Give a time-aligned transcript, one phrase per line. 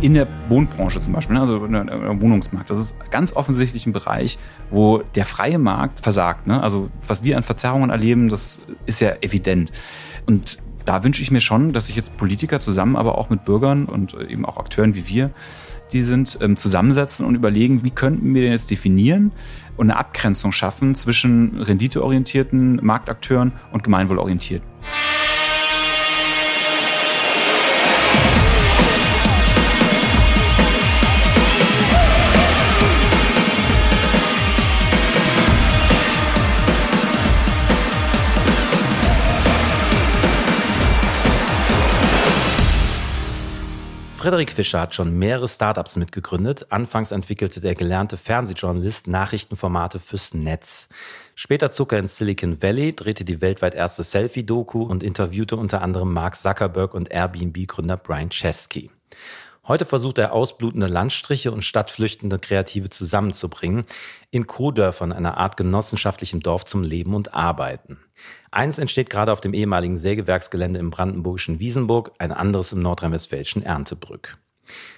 [0.00, 2.70] in der Wohnbranche zum Beispiel, ne, also der Wohnungsmarkt.
[2.70, 4.38] Das ist ganz offensichtlich ein Bereich,
[4.70, 6.46] wo der freie Markt versagt.
[6.46, 6.62] Ne?
[6.62, 9.70] Also was wir an Verzerrungen erleben, das ist ja evident.
[10.26, 13.84] Und da wünsche ich mir schon, dass sich jetzt Politiker zusammen, aber auch mit Bürgern
[13.84, 15.30] und eben auch Akteuren wie wir,
[15.92, 19.32] die sind, ähm, zusammensetzen und überlegen, wie könnten wir denn jetzt definieren
[19.76, 24.69] und eine Abgrenzung schaffen zwischen renditeorientierten Marktakteuren und gemeinwohlorientierten.
[44.20, 46.66] Frederik Fischer hat schon mehrere Startups mitgegründet.
[46.68, 50.90] Anfangs entwickelte der gelernte Fernsehjournalist Nachrichtenformate fürs Netz.
[51.34, 56.12] Später zog er ins Silicon Valley, drehte die weltweit erste Selfie-Doku und interviewte unter anderem
[56.12, 58.90] Mark Zuckerberg und Airbnb-Gründer Brian Chesky.
[59.66, 63.84] Heute versucht er ausblutende Landstriche und stadtflüchtende Kreative zusammenzubringen
[64.30, 67.96] in Co-Dörfern, einer Art genossenschaftlichem Dorf zum Leben und Arbeiten.
[68.52, 74.38] Eins entsteht gerade auf dem ehemaligen Sägewerksgelände im brandenburgischen Wiesenburg, ein anderes im nordrhein-westfälischen Erntebrück.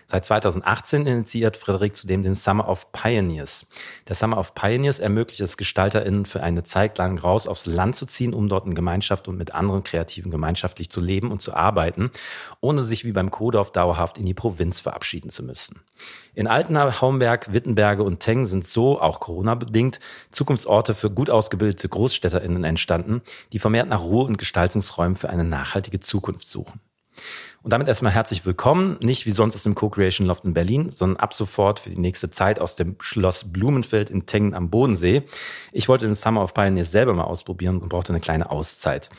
[0.06, 3.67] Seit 2018 initiiert Frederik zudem den Summer of Pioneers.
[4.09, 8.05] Der Summer of Pioneers ermöglicht es GestalterInnen für eine Zeit lang raus aufs Land zu
[8.05, 12.11] ziehen, um dort in Gemeinschaft und mit anderen Kreativen gemeinschaftlich zu leben und zu arbeiten,
[12.61, 15.81] ohne sich wie beim Kodorf dauerhaft in die Provinz verabschieden zu müssen.
[16.34, 20.00] In Altenau, Haumberg, Wittenberge und Teng sind so, auch Corona-bedingt,
[20.31, 26.00] Zukunftsorte für gut ausgebildete GroßstädterInnen entstanden, die vermehrt nach Ruhe und Gestaltungsräumen für eine nachhaltige
[26.00, 26.81] Zukunft suchen.
[27.63, 31.21] Und damit erstmal herzlich willkommen, nicht wie sonst aus dem Co-Creation Loft in Berlin, sondern
[31.21, 35.23] ab sofort für die nächste Zeit aus dem Schloss Blumenfeld in Tengen am Bodensee.
[35.71, 39.11] Ich wollte den Summer of Pioneers selber mal ausprobieren und brauchte eine kleine Auszeit.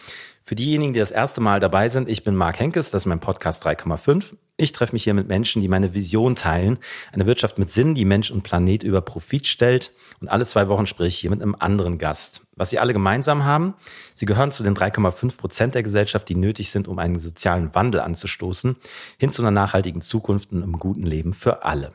[0.45, 3.21] Für diejenigen, die das erste Mal dabei sind, ich bin Marc Henkes, das ist mein
[3.21, 4.35] Podcast 3,5.
[4.57, 6.79] Ich treffe mich hier mit Menschen, die meine Vision teilen.
[7.13, 9.93] Eine Wirtschaft mit Sinn, die Mensch und Planet über Profit stellt.
[10.19, 12.41] Und alle zwei Wochen spreche ich hier mit einem anderen Gast.
[12.57, 13.75] Was sie alle gemeinsam haben,
[14.13, 18.01] sie gehören zu den 3,5 Prozent der Gesellschaft, die nötig sind, um einen sozialen Wandel
[18.01, 18.75] anzustoßen,
[19.17, 21.93] hin zu einer nachhaltigen Zukunft und einem guten Leben für alle.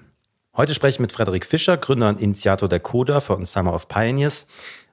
[0.56, 4.48] Heute spreche ich mit Frederik Fischer, Gründer und Initiator der Coda und Summer of Pioneers.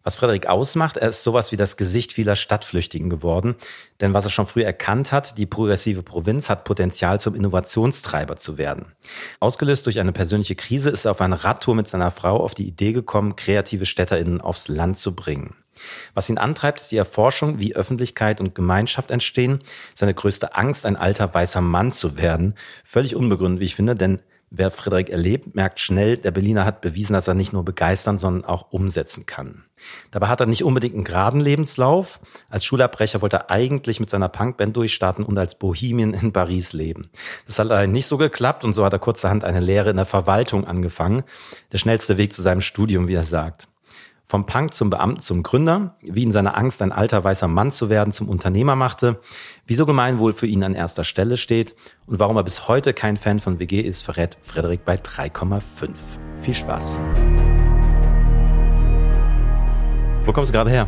[0.06, 3.56] Was Frederik ausmacht, er ist sowas wie das Gesicht vieler Stadtflüchtigen geworden.
[4.02, 8.60] Denn was er schon früh erkannt hat, die progressive Provinz hat Potenzial zum Innovationstreiber zu
[8.60, 8.94] werden.
[9.40, 12.68] Ausgelöst durch eine persönliche Krise ist er auf eine Radtour mit seiner Frau auf die
[12.68, 15.56] Idee gekommen, kreative StädterInnen aufs Land zu bringen.
[16.14, 19.64] Was ihn antreibt, ist die Erforschung, wie Öffentlichkeit und Gemeinschaft entstehen.
[19.96, 22.54] Seine größte Angst, ein alter weißer Mann zu werden.
[22.84, 27.14] Völlig unbegründet, wie ich finde, denn wer Frederik erlebt, merkt schnell, der Berliner hat bewiesen,
[27.14, 29.66] dass er nicht nur begeistern, sondern auch umsetzen kann.
[30.12, 32.20] Dabei hat er nicht unbedingt einen geraden Lebenslauf.
[32.50, 37.10] Als Schulabbrecher wollte er eigentlich mit seiner Punkband durchstarten und als Bohemian in Paris leben.
[37.46, 40.06] Das hat leider nicht so geklappt und so hat er kurzerhand eine Lehre in der
[40.06, 41.24] Verwaltung angefangen.
[41.72, 43.68] Der schnellste Weg zu seinem Studium, wie er sagt.
[44.28, 47.92] Vom Punk zum Beamten zum Gründer, wie ihn seine Angst, ein alter weißer Mann zu
[47.92, 49.20] werden, zum Unternehmer machte,
[49.68, 51.76] wieso Gemeinwohl für ihn an erster Stelle steht
[52.08, 55.62] und warum er bis heute kein Fan von WG ist, verrät Frederik bei 3,5.
[56.40, 56.98] Viel Spaß.
[60.26, 60.88] Wo kommst du gerade her?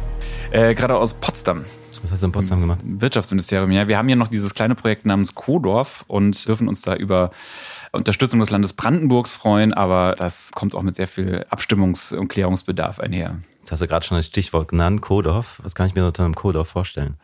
[0.50, 1.64] Äh, gerade aus Potsdam.
[2.02, 2.80] Was hast du in Potsdam gemacht?
[2.84, 3.88] Wirtschaftsministerium, ja.
[3.88, 7.30] Wir haben hier noch dieses kleine Projekt namens Kodorf und dürfen uns da über
[7.92, 13.00] Unterstützung des Landes Brandenburgs freuen, aber das kommt auch mit sehr viel Abstimmungs- und Klärungsbedarf
[13.00, 13.38] einher.
[13.60, 15.60] Jetzt hast du gerade schon das Stichwort genannt, Kodorf.
[15.62, 17.16] Was kann ich mir unter einem Kodorf vorstellen?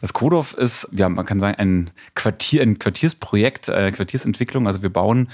[0.00, 4.68] Das Kodorf ist, ja, man kann sagen, ein Quartier, ein Quartiersprojekt, äh, Quartiersentwicklung.
[4.68, 5.28] Also wir bauen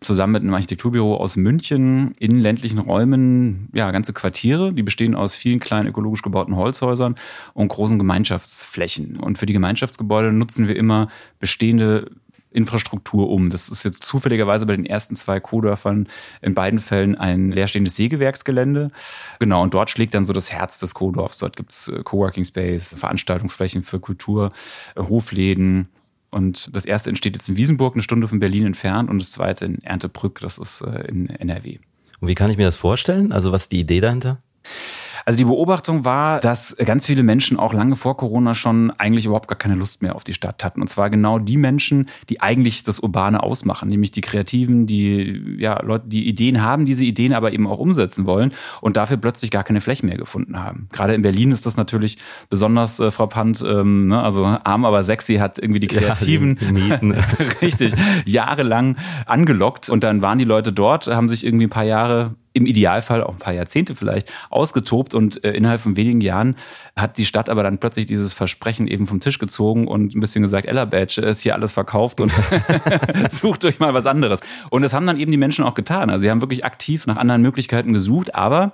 [0.00, 5.34] zusammen mit einem Architekturbüro aus München in ländlichen Räumen ja ganze Quartiere, die bestehen aus
[5.34, 7.14] vielen kleinen ökologisch gebauten Holzhäusern
[7.54, 9.16] und großen Gemeinschaftsflächen.
[9.16, 11.08] Und für die Gemeinschaftsgebäude nutzen wir immer
[11.40, 12.10] bestehende
[12.54, 13.50] Infrastruktur um.
[13.50, 16.08] Das ist jetzt zufälligerweise bei den ersten zwei Co-Dörfern
[16.40, 18.90] in beiden Fällen ein leerstehendes Sägewerksgelände.
[19.40, 21.38] Genau, und dort schlägt dann so das Herz des Co-Dorfs.
[21.38, 24.52] Dort gibt's äh, Coworking Space, Veranstaltungsflächen für Kultur,
[24.96, 25.88] äh, Hofläden,
[26.34, 29.66] und das erste entsteht jetzt in Wiesenburg, eine Stunde von Berlin entfernt, und das zweite
[29.66, 31.78] in Erntebrück, das ist äh, in NRW.
[32.18, 33.30] Und wie kann ich mir das vorstellen?
[33.30, 34.42] Also was ist die Idee dahinter?
[35.24, 39.48] Also die Beobachtung war, dass ganz viele Menschen auch lange vor Corona schon eigentlich überhaupt
[39.48, 40.82] gar keine Lust mehr auf die Stadt hatten.
[40.82, 45.82] Und zwar genau die Menschen, die eigentlich das Urbane ausmachen, nämlich die Kreativen, die ja
[45.82, 49.64] Leute, die Ideen haben, diese Ideen aber eben auch umsetzen wollen und dafür plötzlich gar
[49.64, 50.88] keine Fläche mehr gefunden haben.
[50.92, 52.18] Gerade in Berlin ist das natürlich
[52.50, 53.64] besonders äh, frappant.
[53.66, 54.22] Ähm, ne?
[54.22, 57.12] Also arm aber sexy hat irgendwie die Kreativen ja, die
[57.62, 57.94] richtig
[58.26, 62.66] jahrelang angelockt und dann waren die Leute dort, haben sich irgendwie ein paar Jahre im
[62.66, 66.56] Idealfall auch ein paar Jahrzehnte vielleicht ausgetobt und äh, innerhalb von wenigen Jahren
[66.96, 70.42] hat die Stadt aber dann plötzlich dieses Versprechen eben vom Tisch gezogen und ein bisschen
[70.42, 72.32] gesagt, Ella Badge ist hier alles verkauft und
[73.30, 74.40] sucht euch mal was anderes.
[74.70, 76.10] Und das haben dann eben die Menschen auch getan.
[76.10, 78.72] Also sie haben wirklich aktiv nach anderen Möglichkeiten gesucht, aber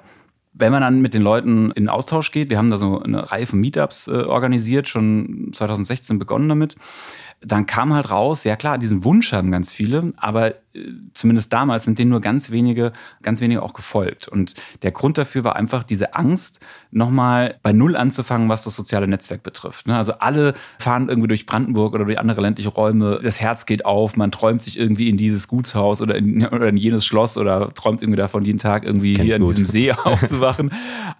[0.52, 3.46] wenn man dann mit den Leuten in Austausch geht, wir haben da so eine Reihe
[3.46, 6.76] von Meetups äh, organisiert, schon 2016 begonnen damit,
[7.40, 10.54] dann kam halt raus, ja klar, diesen Wunsch haben ganz viele, aber
[11.14, 14.28] zumindest damals sind denen nur ganz wenige, ganz wenige auch gefolgt.
[14.28, 16.60] Und der Grund dafür war einfach diese Angst,
[16.92, 19.88] nochmal bei Null anzufangen, was das soziale Netzwerk betrifft.
[19.88, 19.96] Ne?
[19.96, 24.16] Also alle fahren irgendwie durch Brandenburg oder durch andere ländliche Räume, das Herz geht auf,
[24.16, 28.02] man träumt sich irgendwie in dieses Gutshaus oder in, oder in jenes Schloss oder träumt
[28.02, 30.70] irgendwie davon, jeden Tag irgendwie Kennt hier in diesem See aufzuwachen.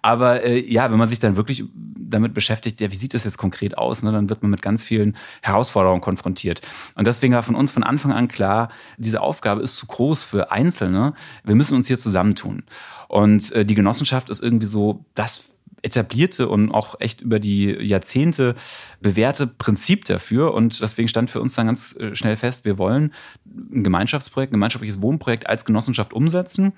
[0.03, 1.64] Aber äh, ja, wenn man sich dann wirklich
[2.11, 4.12] damit beschäftigt, ja, wie sieht das jetzt konkret aus, ne?
[4.12, 6.61] dann wird man mit ganz vielen Herausforderungen konfrontiert.
[6.96, 8.69] Und deswegen war von uns von Anfang an klar,
[8.99, 11.14] diese Aufgabe ist zu groß für Einzelne.
[11.44, 12.64] Wir müssen uns hier zusammentun.
[13.08, 15.50] Und äh, die Genossenschaft ist irgendwie so das
[15.82, 18.54] etablierte und auch echt über die Jahrzehnte
[19.00, 20.54] bewährte Prinzip dafür.
[20.54, 23.12] Und deswegen stand für uns dann ganz äh, schnell fest, wir wollen
[23.46, 26.72] ein Gemeinschaftsprojekt, ein gemeinschaftliches Wohnprojekt als Genossenschaft umsetzen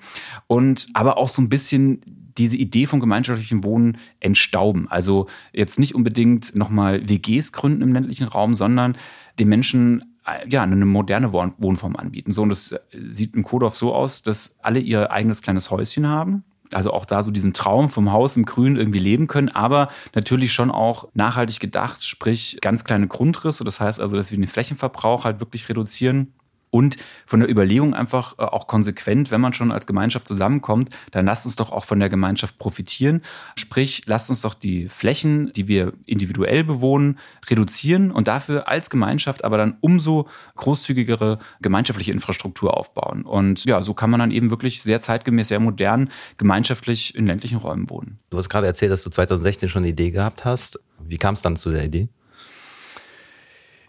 [0.47, 2.01] und aber auch so ein bisschen
[2.37, 4.87] diese Idee von gemeinschaftlichem Wohnen entstauben.
[4.89, 8.97] Also jetzt nicht unbedingt nochmal WGs gründen im ländlichen Raum, sondern
[9.37, 10.12] den Menschen
[10.49, 12.31] ja, eine moderne Wohnform anbieten.
[12.31, 12.79] So, und das äh,
[13.09, 16.43] sieht im Kodorf so aus, dass alle ihr eigenes kleines Häuschen haben.
[16.71, 20.53] Also auch da so diesen Traum vom Haus im Grün irgendwie leben können, aber natürlich
[20.53, 23.63] schon auch nachhaltig gedacht, sprich ganz kleine Grundrisse.
[23.63, 26.33] Das heißt also, dass wir den Flächenverbrauch halt wirklich reduzieren
[26.73, 26.97] und
[27.27, 31.45] von der Überlegung einfach äh, auch konsequent, wenn man schon als Gemeinschaft zusammenkommt, dann lasst
[31.45, 33.21] uns doch auch von der Gemeinschaft profitieren.
[33.55, 39.43] Sprich, lasst uns doch die Flächen, die wir individuell bewohnen, reduzieren und dafür als Gemeinschaft
[39.43, 43.21] aber dann umso großzügigere gemeinschaftliche Infrastruktur aufbauen.
[43.21, 47.59] Und ja, so kann man dann eben wirklich sehr zeitgemäß, sehr modern gemeinschaftlich in ländlichen
[47.59, 48.17] Räumen wohnen.
[48.31, 50.79] Du hast gerade erzählt, dass du 2016 schon eine Idee gehabt hast.
[50.99, 52.09] Wie kam es dann zu der Idee?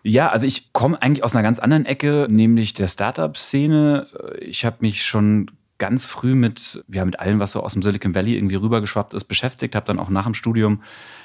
[0.07, 4.07] Ja, also ich komme eigentlich aus einer ganz anderen Ecke, nämlich der Startup-Szene.
[4.41, 8.15] Ich habe mich schon ganz früh mit, ja, mit allem, was so aus dem Silicon
[8.15, 10.83] Valley irgendwie rübergeschwappt ist, beschäftigt, habe dann auch nach dem Studium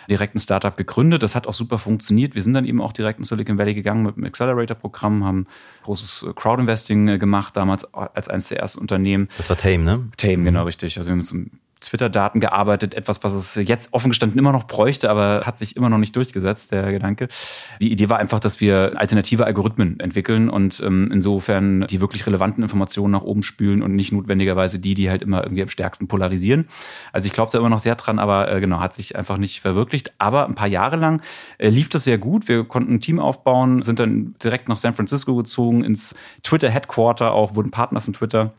[0.10, 1.24] direkt ein Startup gegründet.
[1.24, 2.36] Das hat auch super funktioniert.
[2.36, 5.46] Wir sind dann eben auch direkt in Silicon Valley gegangen mit dem Accelerator-Programm, haben
[5.84, 9.28] großes Crowdinvesting äh, gemacht, damals als eines der ersten Unternehmen.
[9.38, 10.08] Das war Tame, ne?
[10.16, 10.98] Tame, genau, richtig.
[10.98, 11.34] Also wir haben uns
[11.80, 15.90] Twitter-Daten gearbeitet, etwas, was es jetzt offen gestanden immer noch bräuchte, aber hat sich immer
[15.90, 17.30] noch nicht durchgesetzt, der Gedanke.
[17.81, 22.64] Die Idee war einfach, dass wir alternative Algorithmen entwickeln und ähm, insofern die wirklich relevanten
[22.64, 26.68] Informationen nach oben spülen und nicht notwendigerweise die, die halt immer irgendwie am stärksten polarisieren.
[27.14, 29.62] Also ich glaube da immer noch sehr dran, aber äh, genau, hat sich einfach nicht
[29.62, 30.14] verwirklicht.
[30.18, 31.22] Aber ein paar Jahre lang
[31.58, 32.48] äh, lief das sehr gut.
[32.50, 37.56] Wir konnten ein Team aufbauen, sind dann direkt nach San Francisco gezogen, ins Twitter-Headquarter auch,
[37.56, 38.54] wurden Partner von Twitter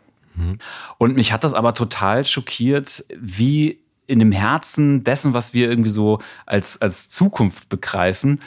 [0.99, 5.91] und mich hat das aber total schockiert, wie in dem Herzen dessen, was wir irgendwie
[5.91, 8.41] so als, als Zukunft begreifen,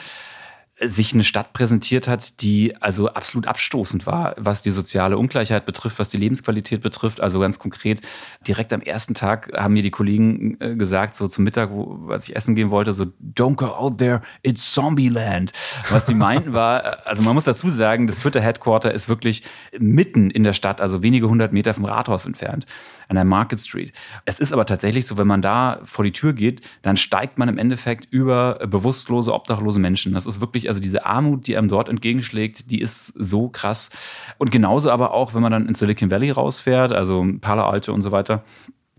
[0.80, 6.00] sich eine Stadt präsentiert hat, die also absolut abstoßend war, was die soziale Ungleichheit betrifft,
[6.00, 7.22] was die Lebensqualität betrifft.
[7.22, 8.02] Also ganz konkret,
[8.48, 12.28] direkt am ersten Tag haben mir die Kollegen äh, gesagt, so zum Mittag, wo, als
[12.28, 13.06] ich essen gehen wollte, so,
[13.36, 15.52] don't go out there, it's Zombieland.
[15.92, 19.44] Was sie meinten war, also man muss dazu sagen, das Twitter-Headquarter ist wirklich
[19.78, 22.66] mitten in der Stadt, also wenige hundert Meter vom Rathaus entfernt
[23.10, 23.94] an der Market Street.
[24.26, 27.50] Es ist aber tatsächlich so, wenn man da vor die Tür geht, dann steigt man
[27.50, 30.14] im Endeffekt über bewusstlose, obdachlose Menschen.
[30.14, 33.90] Das ist wirklich, also diese Armut, die einem dort entgegenschlägt, die ist so krass.
[34.38, 38.02] Und genauso aber auch, wenn man dann in Silicon Valley rausfährt, also Palo Alto und
[38.02, 38.44] so weiter,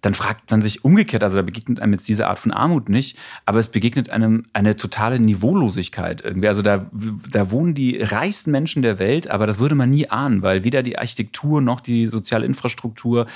[0.05, 3.17] dann fragt man sich umgekehrt, also da begegnet einem jetzt diese Art von Armut nicht,
[3.47, 6.49] aber es begegnet einem eine totale Niveaulosigkeit irgendwie.
[6.49, 6.91] Also da,
[7.31, 10.83] da wohnen die reichsten Menschen der Welt, aber das würde man nie ahnen, weil weder
[10.83, 13.27] die Architektur noch die soziale Infrastruktur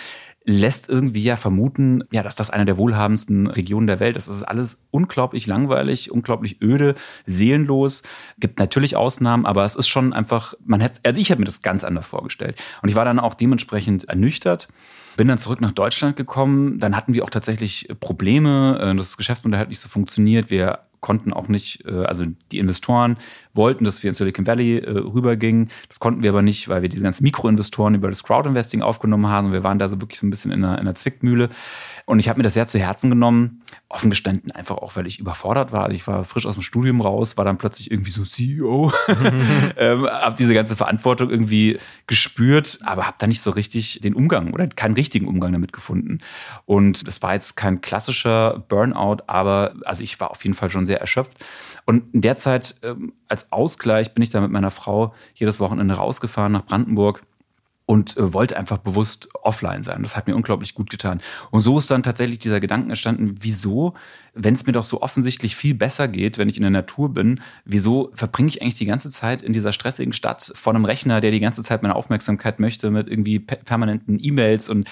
[0.48, 4.28] lässt irgendwie ja vermuten, ja, dass das eine der wohlhabendsten Regionen der Welt ist.
[4.28, 6.94] Das ist alles unglaublich langweilig, unglaublich öde,
[7.26, 8.02] seelenlos.
[8.38, 11.60] Gibt natürlich Ausnahmen, aber es ist schon einfach, man hätte, also ich habe mir das
[11.60, 12.58] ganz anders vorgestellt.
[12.80, 14.68] Und ich war dann auch dementsprechend ernüchtert.
[15.18, 16.78] Bin dann zurück nach Deutschland gekommen.
[16.78, 18.78] Dann hatten wir auch tatsächlich Probleme.
[18.80, 20.50] Äh, das Geschäftsmodell hat nicht so funktioniert.
[20.50, 23.16] Wir konnten auch nicht, äh, also die Investoren
[23.54, 25.70] wollten, dass wir in Silicon Valley äh, rübergingen.
[25.88, 29.52] Das konnten wir aber nicht, weil wir diese ganzen Mikroinvestoren über das Crowdinvesting aufgenommen haben.
[29.52, 31.50] Wir waren da so wirklich so ein bisschen in einer, in einer Zwickmühle.
[32.06, 33.62] Und ich habe mir das sehr zu Herzen genommen.
[33.90, 35.84] Offen gestanden einfach auch, weil ich überfordert war.
[35.84, 38.92] Also ich war frisch aus dem Studium raus, war dann plötzlich irgendwie so CEO.
[39.76, 44.52] ähm, habe diese ganze Verantwortung irgendwie gespürt, aber habe da nicht so richtig den Umgang
[44.52, 46.18] oder keinen richtigen Umgang damit gefunden.
[46.66, 50.86] Und das war jetzt kein klassischer Burnout, aber also ich war auf jeden Fall schon
[50.88, 51.36] sehr erschöpft.
[51.84, 55.94] Und in der Zeit ähm, als Ausgleich bin ich da mit meiner Frau jedes Wochenende
[55.94, 57.22] rausgefahren nach Brandenburg
[57.88, 60.02] und äh, wollte einfach bewusst offline sein.
[60.02, 61.20] Das hat mir unglaublich gut getan.
[61.50, 63.94] Und so ist dann tatsächlich dieser Gedanke entstanden, wieso,
[64.34, 67.40] wenn es mir doch so offensichtlich viel besser geht, wenn ich in der Natur bin,
[67.64, 71.30] wieso verbringe ich eigentlich die ganze Zeit in dieser stressigen Stadt vor einem Rechner, der
[71.30, 74.86] die ganze Zeit meine Aufmerksamkeit möchte mit irgendwie permanenten E-Mails und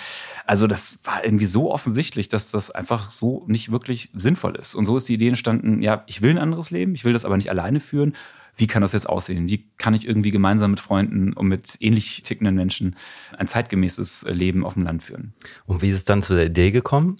[0.47, 4.75] also das war irgendwie so offensichtlich, dass das einfach so nicht wirklich sinnvoll ist.
[4.75, 7.27] Und so ist die Idee entstanden, ja, ich will ein anderes Leben, ich will das
[7.27, 8.15] aber nicht alleine führen
[8.57, 9.49] wie kann das jetzt aussehen?
[9.49, 12.97] Wie kann ich irgendwie gemeinsam mit Freunden und mit ähnlich tickenden Menschen
[13.37, 15.35] ein zeitgemäßes Leben auf dem Land führen?
[15.67, 17.19] Und wie ist es dann zu der Idee gekommen?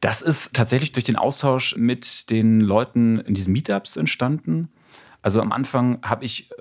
[0.00, 4.68] Das ist tatsächlich durch den Austausch mit den Leuten in diesen Meetups entstanden.
[5.22, 6.54] Also am Anfang habe ich äh,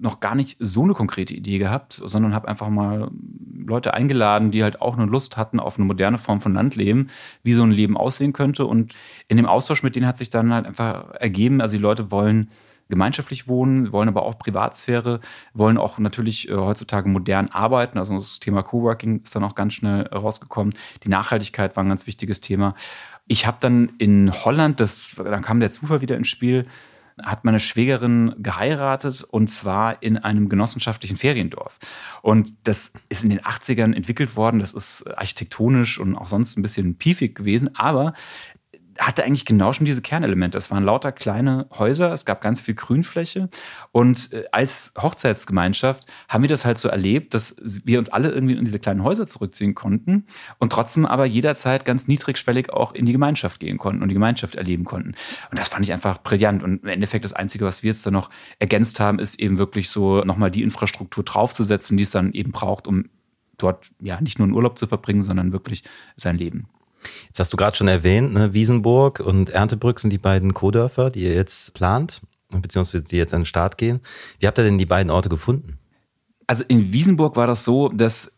[0.00, 3.10] noch gar nicht so eine konkrete Idee gehabt, sondern habe einfach mal
[3.66, 7.08] Leute eingeladen, die halt auch eine Lust hatten auf eine moderne Form von Landleben,
[7.42, 8.66] wie so ein Leben aussehen könnte.
[8.66, 8.94] Und
[9.28, 12.50] in dem Austausch mit denen hat sich dann halt einfach ergeben, also die Leute wollen
[12.90, 15.20] gemeinschaftlich wohnen, wollen aber auch Privatsphäre,
[15.54, 17.98] wollen auch natürlich äh, heutzutage modern arbeiten.
[17.98, 20.74] Also das Thema Coworking ist dann auch ganz schnell rausgekommen.
[21.04, 22.74] Die Nachhaltigkeit war ein ganz wichtiges Thema.
[23.28, 26.66] Ich habe dann in Holland, das, dann kam der Zufall wieder ins Spiel,
[27.24, 31.78] hat meine Schwägerin geheiratet und zwar in einem genossenschaftlichen Feriendorf.
[32.22, 34.60] Und das ist in den 80ern entwickelt worden.
[34.60, 37.74] Das ist architektonisch und auch sonst ein bisschen piefig gewesen.
[37.76, 38.14] Aber
[39.00, 40.58] hatte eigentlich genau schon diese Kernelemente.
[40.58, 43.48] Es waren lauter kleine Häuser, es gab ganz viel Grünfläche
[43.92, 48.54] und äh, als Hochzeitsgemeinschaft haben wir das halt so erlebt, dass wir uns alle irgendwie
[48.54, 50.26] in diese kleinen Häuser zurückziehen konnten
[50.58, 54.54] und trotzdem aber jederzeit ganz niedrigschwellig auch in die Gemeinschaft gehen konnten und die Gemeinschaft
[54.54, 55.14] erleben konnten.
[55.50, 58.10] Und das fand ich einfach brillant und im Endeffekt das Einzige, was wir jetzt da
[58.10, 62.52] noch ergänzt haben, ist eben wirklich so nochmal die Infrastruktur draufzusetzen, die es dann eben
[62.52, 63.06] braucht, um
[63.56, 65.84] dort ja nicht nur einen Urlaub zu verbringen, sondern wirklich
[66.16, 66.68] sein Leben.
[67.26, 71.24] Jetzt hast du gerade schon erwähnt, ne, Wiesenburg und Erntebrück sind die beiden Co-Dörfer, die
[71.24, 74.00] ihr jetzt plant, beziehungsweise die jetzt an den Start gehen.
[74.38, 75.78] Wie habt ihr denn die beiden Orte gefunden?
[76.46, 78.36] Also in Wiesenburg war das so, dass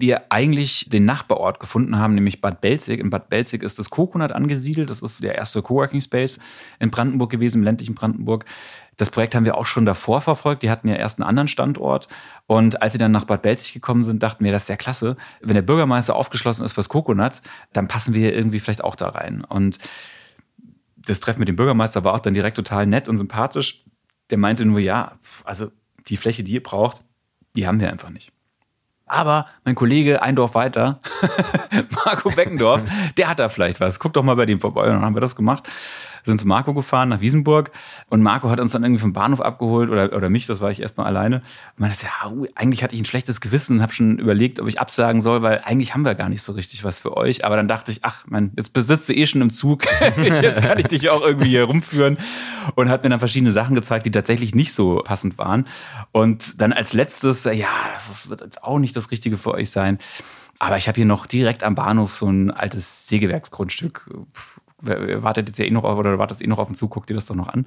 [0.00, 3.00] wir eigentlich den Nachbarort gefunden haben, nämlich Bad Belzig.
[3.00, 4.90] In Bad Belzig ist das Coconut angesiedelt.
[4.90, 6.38] Das ist der erste Coworking Space
[6.78, 8.44] in Brandenburg gewesen, im ländlichen Brandenburg.
[8.98, 10.62] Das Projekt haben wir auch schon davor verfolgt.
[10.62, 12.08] Die hatten ja erst einen anderen Standort.
[12.46, 15.16] Und als sie dann nach Bad Belzig gekommen sind, dachten wir, das ist ja klasse.
[15.40, 17.40] Wenn der Bürgermeister aufgeschlossen ist fürs Coconut,
[17.72, 19.44] dann passen wir irgendwie vielleicht auch da rein.
[19.44, 19.78] Und
[20.96, 23.84] das Treffen mit dem Bürgermeister war auch dann direkt total nett und sympathisch.
[24.30, 25.12] Der meinte nur, ja,
[25.44, 25.70] also
[26.08, 27.04] die Fläche, die ihr braucht,
[27.54, 28.32] die haben wir einfach nicht.
[29.06, 31.00] Aber mein Kollege ein Dorf weiter,
[32.04, 32.82] Marco Beckendorf,
[33.16, 34.00] der hat da vielleicht was.
[34.00, 34.82] Guck doch mal bei dem vorbei.
[34.82, 35.66] Und dann haben wir das gemacht
[36.24, 37.70] sind zu Marco gefahren nach Wiesenburg
[38.08, 40.80] und Marco hat uns dann irgendwie vom Bahnhof abgeholt oder, oder mich, das war ich
[40.80, 41.36] erstmal alleine.
[41.36, 44.68] Und man dachte, ja, eigentlich hatte ich ein schlechtes Gewissen und habe schon überlegt, ob
[44.68, 47.44] ich absagen soll, weil eigentlich haben wir gar nicht so richtig was für euch.
[47.44, 49.84] Aber dann dachte ich, ach, man, jetzt besitzt du eh schon im Zug,
[50.16, 52.18] jetzt kann ich dich auch irgendwie hier rumführen
[52.74, 55.66] und hat mir dann verschiedene Sachen gezeigt, die tatsächlich nicht so passend waren.
[56.12, 59.98] Und dann als letztes, ja, das wird jetzt auch nicht das Richtige für euch sein.
[60.58, 64.10] Aber ich habe hier noch direkt am Bahnhof so ein altes Sägewerksgrundstück
[64.80, 67.14] wartet jetzt ja eh noch auf, oder wartet eh noch auf den Zug, guckt dir
[67.14, 67.66] das doch noch an.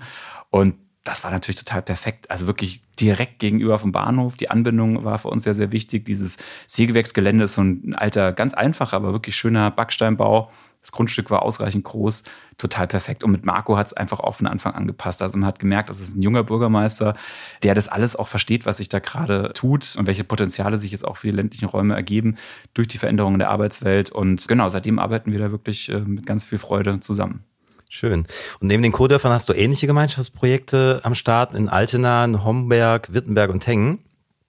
[0.50, 2.30] Und das war natürlich total perfekt.
[2.30, 4.38] Also wirklich direkt gegenüber vom Bahnhof.
[4.38, 6.06] Die Anbindung war für uns ja sehr wichtig.
[6.06, 6.38] Dieses
[6.68, 10.51] Sägewerksgelände ist so ein alter, ganz einfacher, aber wirklich schöner Backsteinbau
[10.82, 12.24] das Grundstück war ausreichend groß,
[12.58, 13.24] total perfekt.
[13.24, 15.22] Und mit Marco hat es einfach auch von Anfang an gepasst.
[15.22, 17.16] Also man hat gemerkt, das ist ein junger Bürgermeister,
[17.64, 21.06] der das alles auch versteht, was sich da gerade tut und welche Potenziale sich jetzt
[21.06, 22.36] auch für die ländlichen Räume ergeben
[22.74, 24.10] durch die Veränderungen der Arbeitswelt.
[24.10, 27.44] Und genau, seitdem arbeiten wir da wirklich äh, mit ganz viel Freude zusammen.
[27.90, 28.26] Schön.
[28.62, 33.52] Und neben den Co-Dörfern hast du ähnliche Gemeinschaftsprojekte am Start in Altena, in Homberg, Wittenberg
[33.52, 34.00] und Tengen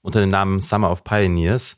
[0.00, 1.76] unter dem Namen Summer of Pioneers.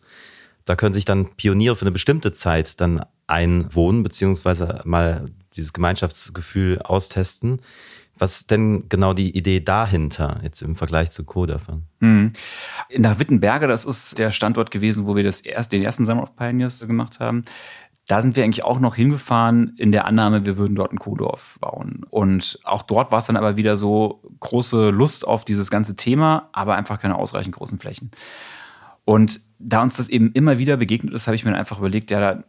[0.65, 6.81] Da können sich dann Pioniere für eine bestimmte Zeit dann einwohnen, beziehungsweise mal dieses Gemeinschaftsgefühl
[6.81, 7.61] austesten.
[8.17, 11.85] Was ist denn genau die Idee dahinter, jetzt im Vergleich zu Codafern?
[11.99, 12.33] Mhm.
[12.97, 16.37] Nach Wittenberge, das ist der Standort gewesen, wo wir das erst, den ersten Summer of
[16.37, 17.45] Pioneers gemacht haben.
[18.07, 21.59] Da sind wir eigentlich auch noch hingefahren in der Annahme, wir würden dort ein Kodorf
[21.61, 22.05] bauen.
[22.11, 26.51] Und auch dort war es dann aber wieder so große Lust auf dieses ganze Thema,
[26.53, 28.11] aber einfach keine ausreichend großen Flächen.
[29.05, 32.21] Und da uns das eben immer wieder begegnet ist, habe ich mir einfach überlegt, ja,
[32.21, 32.45] da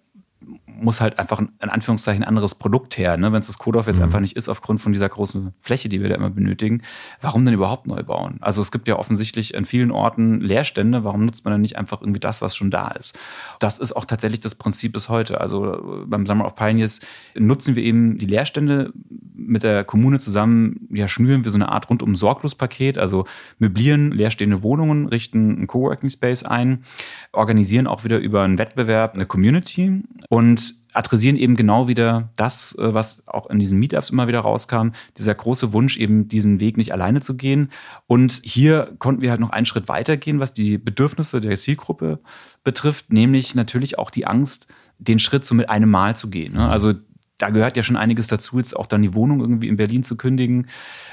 [0.68, 3.18] muss halt einfach in Anführungszeichen ein anderes Produkt her.
[3.18, 3.32] Ne?
[3.32, 4.04] Wenn es das Kodorf jetzt mhm.
[4.04, 6.82] einfach nicht ist, aufgrund von dieser großen Fläche, die wir da immer benötigen,
[7.22, 8.38] warum denn überhaupt neu bauen?
[8.42, 12.02] Also es gibt ja offensichtlich an vielen Orten Leerstände, warum nutzt man dann nicht einfach
[12.02, 13.18] irgendwie das, was schon da ist?
[13.60, 15.40] Das ist auch tatsächlich das Prinzip bis heute.
[15.40, 17.00] Also beim Summer of Pioneers
[17.36, 18.94] nutzen wir eben die Leerstände
[19.34, 23.26] mit der Kommune zusammen, ja, schnüren wir so eine Art rundum Sorglospaket, also
[23.60, 26.84] möblieren leerstehende Wohnungen, richten einen Coworking Space ein,
[27.32, 30.04] organisieren auch wieder über einen Wettbewerb eine Community
[30.36, 34.90] und adressieren eben genau wieder das, äh, was auch in diesen Meetups immer wieder rauskam,
[35.18, 37.70] dieser große Wunsch, eben diesen Weg nicht alleine zu gehen.
[38.06, 42.20] Und hier konnten wir halt noch einen Schritt weitergehen, was die Bedürfnisse der Zielgruppe
[42.66, 46.56] betrifft, nämlich natürlich auch die Angst, den Schritt so mit einem Mal zu gehen.
[46.56, 46.68] Ne?
[46.68, 46.92] Also
[47.38, 50.16] da gehört ja schon einiges dazu, jetzt auch dann die Wohnung irgendwie in Berlin zu
[50.16, 50.68] kündigen.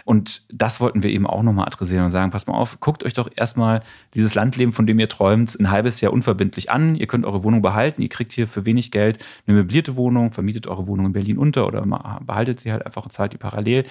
[0.05, 3.12] Und das wollten wir eben auch nochmal adressieren und sagen, pass mal auf, guckt euch
[3.12, 3.81] doch erstmal
[4.14, 6.95] dieses Landleben, von dem ihr träumt, ein halbes Jahr unverbindlich an.
[6.95, 10.69] Ihr könnt eure Wohnung behalten, ihr kriegt hier für wenig Geld eine möblierte Wohnung, vermietet
[10.69, 11.85] eure Wohnung in Berlin unter oder
[12.21, 13.85] behaltet sie halt einfach und zahlt die parallel.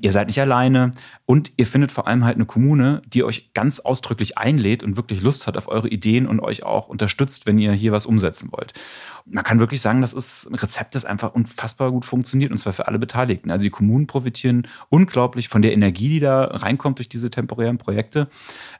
[0.00, 0.90] Ihr seid nicht alleine
[1.24, 5.22] und ihr findet vor allem halt eine Kommune, die euch ganz ausdrücklich einlädt und wirklich
[5.22, 8.72] Lust hat auf eure Ideen und euch auch unterstützt, wenn ihr hier was umsetzen wollt
[9.26, 12.72] man kann wirklich sagen, das ist ein Rezept, das einfach unfassbar gut funktioniert und zwar
[12.72, 13.50] für alle Beteiligten.
[13.50, 18.28] Also die Kommunen profitieren unglaublich von der Energie, die da reinkommt durch diese temporären Projekte.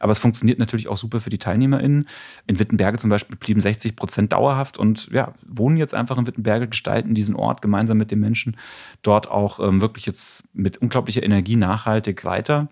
[0.00, 2.06] Aber es funktioniert natürlich auch super für die TeilnehmerInnen.
[2.46, 6.68] In Wittenberge zum Beispiel blieben 60 Prozent dauerhaft und ja, wohnen jetzt einfach in Wittenberge,
[6.68, 8.56] gestalten diesen Ort gemeinsam mit den Menschen
[9.02, 12.68] dort auch ähm, wirklich jetzt mit unglaublicher Energie nachhaltig weiter.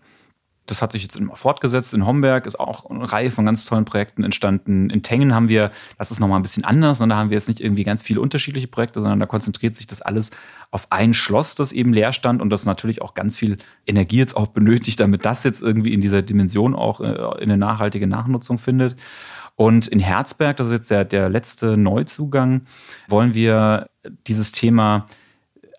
[0.66, 1.92] Das hat sich jetzt fortgesetzt.
[1.92, 4.88] In Homberg ist auch eine Reihe von ganz tollen Projekten entstanden.
[4.88, 7.48] In Tengen haben wir, das ist nochmal ein bisschen anders, und da haben wir jetzt
[7.48, 10.30] nicht irgendwie ganz viele unterschiedliche Projekte, sondern da konzentriert sich das alles
[10.70, 14.36] auf ein Schloss, das eben leer stand und das natürlich auch ganz viel Energie jetzt
[14.36, 18.58] auch benötigt, damit das jetzt irgendwie in dieser Dimension auch äh, in eine nachhaltige Nachnutzung
[18.58, 18.96] findet.
[19.56, 22.62] Und in Herzberg, das ist jetzt der, der letzte Neuzugang,
[23.08, 23.88] wollen wir
[24.26, 25.06] dieses Thema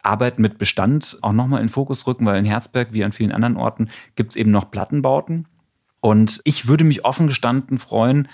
[0.05, 3.57] Arbeit mit Bestand auch nochmal in Fokus rücken, weil in Herzberg wie an vielen anderen
[3.57, 5.47] Orten gibt es eben noch Plattenbauten.
[6.01, 8.27] Und ich würde mich offen gestanden freuen,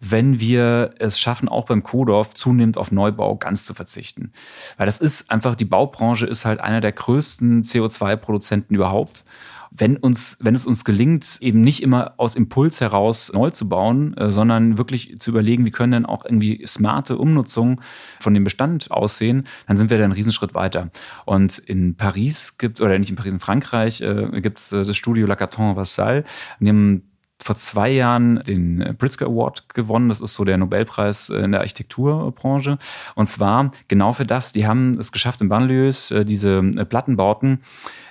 [0.00, 4.32] wenn wir es schaffen, auch beim Kodorf zunehmend auf Neubau ganz zu verzichten.
[4.76, 9.24] Weil das ist einfach, die Baubranche ist halt einer der größten CO2-Produzenten überhaupt
[9.70, 14.16] wenn uns, wenn es uns gelingt, eben nicht immer aus Impuls heraus neu zu bauen,
[14.16, 17.80] äh, sondern wirklich zu überlegen, wie können denn auch irgendwie smarte Umnutzungen
[18.20, 20.90] von dem Bestand aussehen, dann sind wir da einen Riesenschritt weiter.
[21.24, 24.96] Und in Paris gibt, oder nicht in Paris, in Frankreich äh, gibt es äh, das
[24.96, 26.24] Studio Lacaton Vassal,
[26.60, 27.02] in dem
[27.38, 30.08] vor zwei Jahren den Pritzker Award gewonnen.
[30.08, 32.78] Das ist so der Nobelpreis in der Architekturbranche.
[33.14, 34.52] Und zwar genau für das.
[34.52, 37.62] Die haben es geschafft, in Banlieues äh, diese Plattenbauten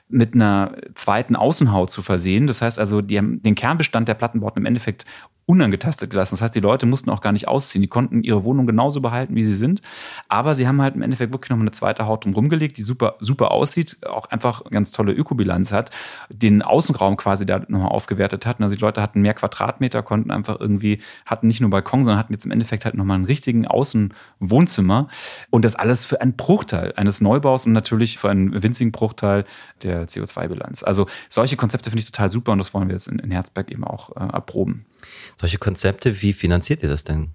[0.07, 2.47] mit einer zweiten Außenhaut zu versehen.
[2.47, 5.05] Das heißt also, die haben den Kernbestand der Plattenbauten im Endeffekt
[5.47, 6.35] unangetastet gelassen.
[6.35, 7.81] Das heißt, die Leute mussten auch gar nicht ausziehen.
[7.81, 9.82] Die konnten ihre Wohnung genauso behalten, wie sie sind.
[10.27, 13.15] Aber sie haben halt im Endeffekt wirklich noch eine zweite Haut drum gelegt, die super,
[13.19, 15.91] super aussieht, auch einfach ganz tolle Ökobilanz hat,
[16.30, 18.60] den Außenraum quasi da nochmal aufgewertet hat.
[18.60, 22.34] Also die Leute hatten mehr Quadratmeter, konnten einfach irgendwie, hatten nicht nur Balkon, sondern hatten
[22.34, 25.10] jetzt im Endeffekt halt nochmal einen richtigen Außenwohnzimmer.
[25.51, 29.43] Und das alles für einen Bruchteil eines Neubaus und natürlich für einen winzigen Bruchteil
[29.84, 30.84] der CO2-Bilanz.
[30.84, 33.71] Also solche Konzepte finde ich total super und das wollen wir jetzt in, in Herzberg
[33.71, 34.86] eben auch äh, erproben.
[35.36, 37.31] Solche Konzepte, wie finanziert ihr das denn?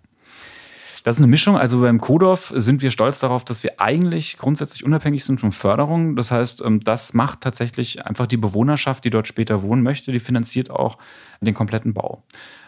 [1.03, 1.57] Das ist eine Mischung.
[1.57, 6.17] Also beim Kodorf sind wir stolz darauf, dass wir eigentlich grundsätzlich unabhängig sind von Förderung.
[6.17, 10.21] Das heißt, ähm, das macht tatsächlich einfach die Bewohnerschaft, die dort später wohnen möchte, die
[10.21, 10.99] finanziert auch
[11.41, 12.23] den kompletten Bau.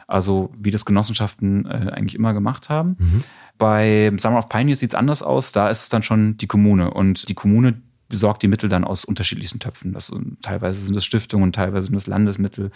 [0.07, 2.97] Also wie das Genossenschaften äh, eigentlich immer gemacht haben.
[2.99, 3.25] Mhm.
[3.59, 5.53] Bei Summer of Pioneers sieht es anders aus.
[5.53, 6.91] Da ist es dann schon die Kommune.
[6.91, 9.95] Und die Kommune besorgt die Mittel dann aus unterschiedlichsten Töpfen.
[9.95, 12.71] Das, teilweise sind es Stiftungen, teilweise sind es Landesmittel.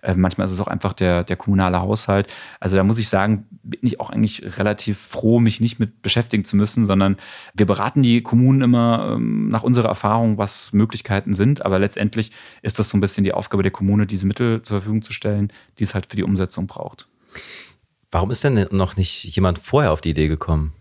[0.00, 2.32] Äh, manchmal ist es auch einfach der, der kommunale Haushalt.
[2.58, 6.46] Also da muss ich sagen, bin ich auch eigentlich relativ froh, mich nicht mit beschäftigen
[6.46, 7.18] zu müssen, sondern
[7.52, 11.66] wir beraten die Kommunen immer ähm, nach unserer Erfahrung, was Möglichkeiten sind.
[11.66, 15.02] Aber letztendlich ist das so ein bisschen die Aufgabe der Kommune, diese Mittel zur Verfügung
[15.02, 17.08] zu stellen, die es halt für die Umsetzung braucht.
[18.10, 20.72] Warum ist denn noch nicht jemand vorher auf die Idee gekommen?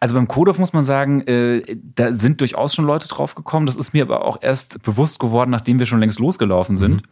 [0.00, 1.62] Also beim Kodorf muss man sagen, äh,
[1.94, 3.66] da sind durchaus schon Leute drauf gekommen.
[3.66, 7.02] Das ist mir aber auch erst bewusst geworden, nachdem wir schon längst losgelaufen sind.
[7.02, 7.08] Mhm.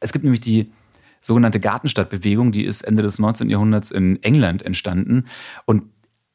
[0.00, 0.72] Es gibt nämlich die
[1.20, 3.50] sogenannte Gartenstadtbewegung, die ist Ende des 19.
[3.50, 5.24] Jahrhunderts in England entstanden.
[5.64, 5.84] Und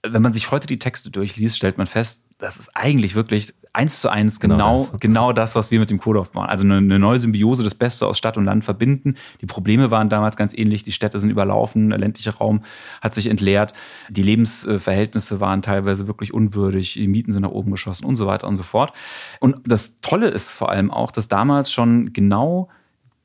[0.04, 4.02] wenn man sich heute die Texte durchliest, stellt man fest, das ist eigentlich wirklich eins
[4.02, 5.00] zu eins genau, genau das.
[5.00, 6.50] genau das, was wir mit dem Kodorf machen.
[6.50, 9.16] Also eine, eine, neue Symbiose, das Beste aus Stadt und Land verbinden.
[9.40, 10.84] Die Probleme waren damals ganz ähnlich.
[10.84, 12.64] Die Städte sind überlaufen, der ländliche Raum
[13.02, 13.74] hat sich entleert.
[14.10, 16.94] Die Lebensverhältnisse waren teilweise wirklich unwürdig.
[16.94, 18.92] Die Mieten sind nach oben geschossen und so weiter und so fort.
[19.40, 22.68] Und das Tolle ist vor allem auch, dass damals schon genau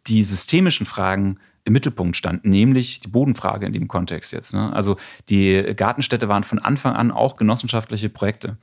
[0.06, 4.54] die systemischen Fragen im Mittelpunkt standen, nämlich die Bodenfrage in dem Kontext jetzt.
[4.54, 4.72] Ne?
[4.72, 4.96] Also
[5.28, 8.56] die Gartenstädte waren von Anfang an auch genossenschaftliche Projekte.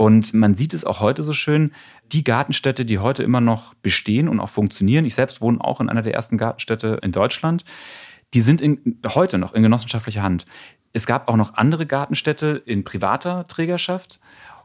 [0.00, 1.72] Und man sieht es auch heute so schön,
[2.10, 5.04] die Gartenstädte, die heute immer noch bestehen und auch funktionieren.
[5.04, 7.64] Ich selbst wohne auch in einer der ersten Gartenstädte in Deutschland.
[8.32, 10.46] Die sind in, heute noch in genossenschaftlicher Hand.
[10.94, 14.20] Es gab auch noch andere Gartenstädte in privater Trägerschaft.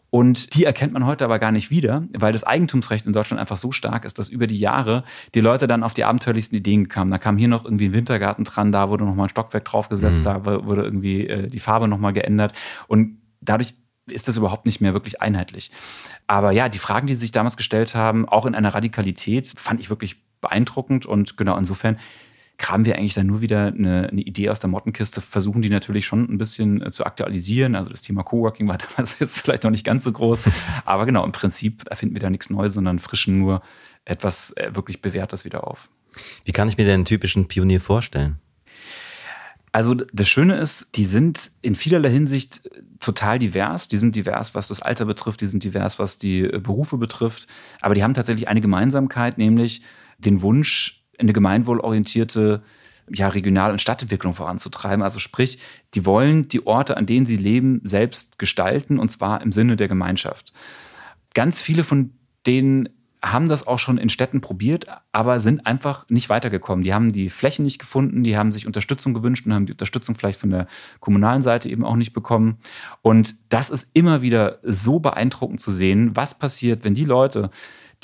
[0.09, 3.57] Und die erkennt man heute aber gar nicht wieder, weil das Eigentumsrecht in Deutschland einfach
[3.57, 7.11] so stark ist, dass über die Jahre die Leute dann auf die abenteuerlichsten Ideen kamen.
[7.11, 10.23] Da kam hier noch irgendwie ein Wintergarten dran, da wurde nochmal ein Stockwerk draufgesetzt, mhm.
[10.23, 12.53] da wurde irgendwie äh, die Farbe nochmal geändert.
[12.87, 13.73] Und dadurch
[14.07, 15.71] ist das überhaupt nicht mehr wirklich einheitlich.
[16.27, 19.79] Aber ja, die Fragen, die sie sich damals gestellt haben, auch in einer Radikalität, fand
[19.79, 21.05] ich wirklich beeindruckend.
[21.05, 21.97] Und genau insofern
[22.57, 26.05] kramen wir eigentlich dann nur wieder eine, eine, Idee aus der Mottenkiste, versuchen die natürlich
[26.05, 27.75] schon ein bisschen äh, zu aktualisieren.
[27.75, 30.41] Also das Thema Coworking war damals jetzt vielleicht noch nicht ganz so groß.
[30.85, 33.61] Aber genau, im Prinzip erfinden wir da nichts Neues, sondern frischen nur
[34.05, 35.89] etwas äh, wirklich Bewährtes wieder auf.
[36.45, 38.39] Wie kann ich mir den typischen Pionier vorstellen?
[39.75, 42.61] Also das Schöne ist, die sind in vielerlei Hinsicht
[43.01, 43.89] total divers.
[43.89, 47.45] Die sind divers, was das Alter betrifft, die sind divers, was die äh, Berufe betrifft.
[47.81, 49.81] Aber die haben tatsächlich eine Gemeinsamkeit, nämlich
[50.17, 52.63] den Wunsch, eine gemeinwohlorientierte
[53.13, 55.03] ja, Regional- und Stadtentwicklung voranzutreiben.
[55.03, 55.59] Also sprich,
[55.93, 59.89] die wollen die Orte, an denen sie leben, selbst gestalten und zwar im Sinne der
[59.89, 60.53] Gemeinschaft.
[61.33, 62.11] Ganz viele von
[62.47, 62.87] denen
[63.31, 66.83] haben das auch schon in Städten probiert, aber sind einfach nicht weitergekommen.
[66.83, 70.15] Die haben die Flächen nicht gefunden, die haben sich Unterstützung gewünscht und haben die Unterstützung
[70.15, 70.67] vielleicht von der
[70.99, 72.59] kommunalen Seite eben auch nicht bekommen.
[73.01, 77.49] Und das ist immer wieder so beeindruckend zu sehen, was passiert, wenn die Leute,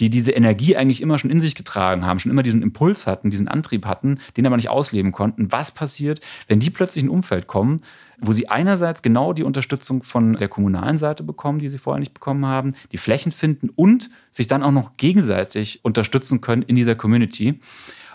[0.01, 3.29] die diese Energie eigentlich immer schon in sich getragen haben, schon immer diesen Impuls hatten,
[3.29, 5.51] diesen Antrieb hatten, den aber nicht ausleben konnten.
[5.51, 7.81] Was passiert, wenn die plötzlich in ein Umfeld kommen,
[8.19, 12.15] wo sie einerseits genau die Unterstützung von der kommunalen Seite bekommen, die sie vorher nicht
[12.15, 16.95] bekommen haben, die Flächen finden und sich dann auch noch gegenseitig unterstützen können in dieser
[16.95, 17.59] Community.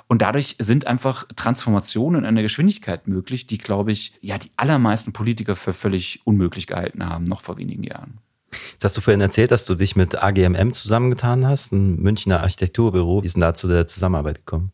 [0.09, 5.13] Und dadurch sind einfach Transformationen in einer Geschwindigkeit möglich, die, glaube ich, ja, die allermeisten
[5.13, 8.19] Politiker für völlig unmöglich gehalten haben, noch vor wenigen Jahren.
[8.73, 13.23] Jetzt hast du vorhin erzählt, dass du dich mit AGMM zusammengetan hast, ein Münchner Architekturbüro.
[13.23, 14.73] Wie ist denn da zu der Zusammenarbeit gekommen?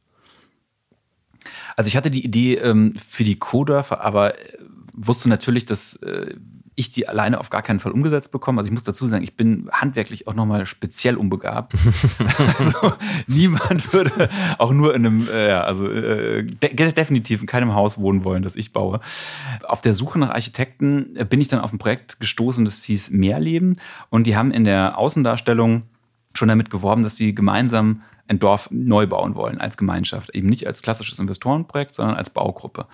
[1.76, 4.58] Also ich hatte die Idee ähm, für die Codorf, aber äh,
[4.92, 6.34] wusste natürlich, dass äh,
[6.74, 8.58] ich die alleine auf gar keinen Fall umgesetzt bekomme.
[8.58, 11.74] Also ich muss dazu sagen, ich bin handwerklich auch nochmal speziell unbegabt.
[12.58, 12.94] also
[13.26, 18.24] niemand würde auch nur in einem, äh, also äh, de definitiv in keinem Haus wohnen
[18.24, 19.00] wollen, das ich baue.
[19.64, 23.78] Auf der Suche nach Architekten bin ich dann auf ein Projekt gestoßen, das hieß Mehrleben.
[24.08, 25.82] Und die haben in der Außendarstellung
[26.34, 30.34] schon damit geworben, dass sie gemeinsam ein Dorf neu bauen wollen als Gemeinschaft.
[30.34, 32.86] Eben nicht als klassisches Investorenprojekt, sondern als Baugruppe.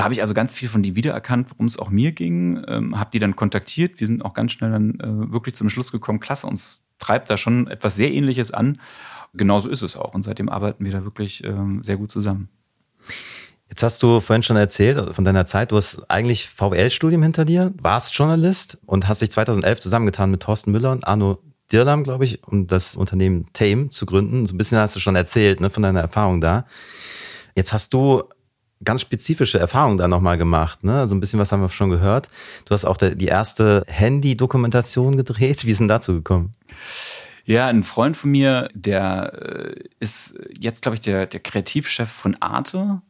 [0.00, 2.98] Da habe ich also ganz viel von die wiedererkannt, worum es auch mir ging, ähm,
[2.98, 4.00] habe die dann kontaktiert.
[4.00, 7.36] Wir sind auch ganz schnell dann äh, wirklich zum Schluss gekommen, klasse, uns treibt da
[7.36, 8.80] schon etwas sehr Ähnliches an.
[9.34, 12.48] Genauso ist es auch und seitdem arbeiten wir da wirklich ähm, sehr gut zusammen.
[13.68, 17.74] Jetzt hast du vorhin schon erzählt von deiner Zeit, du hast eigentlich VWL-Studium hinter dir,
[17.76, 22.42] warst Journalist und hast dich 2011 zusammengetan mit Thorsten Müller und Arno Dirlam, glaube ich,
[22.44, 24.46] um das Unternehmen Tame zu gründen.
[24.46, 26.64] So ein bisschen hast du schon erzählt ne, von deiner Erfahrung da.
[27.54, 28.22] Jetzt hast du
[28.84, 30.84] ganz spezifische Erfahrungen da nochmal gemacht.
[30.84, 31.06] Ne?
[31.06, 32.28] So ein bisschen was haben wir schon gehört.
[32.64, 35.66] Du hast auch die erste Handy-Dokumentation gedreht.
[35.66, 36.52] Wie ist denn dazu gekommen?
[37.44, 42.36] Ja, ein Freund von mir, der äh, ist jetzt, glaube ich, der, der Kreativchef von
[42.40, 43.02] Arte.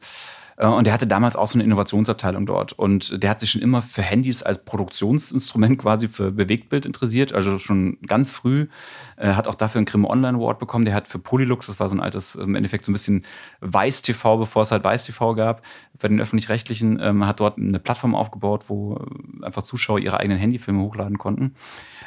[0.60, 2.72] Äh, und der hatte damals auch so eine Innovationsabteilung dort.
[2.74, 7.32] Und der hat sich schon immer für Handys als Produktionsinstrument quasi für Bewegtbild interessiert.
[7.32, 8.68] Also schon ganz früh.
[9.16, 10.84] Er hat auch dafür einen Grimme Online Award bekommen.
[10.84, 13.24] Der hat für Polylux, das war so ein altes, im Endeffekt so ein bisschen
[13.60, 15.62] Weiß-TV, bevor es halt Weiß-TV gab,
[15.98, 18.98] bei den Öffentlich-Rechtlichen, ähm, hat dort eine Plattform aufgebaut, wo
[19.42, 21.54] einfach Zuschauer ihre eigenen Handyfilme hochladen konnten.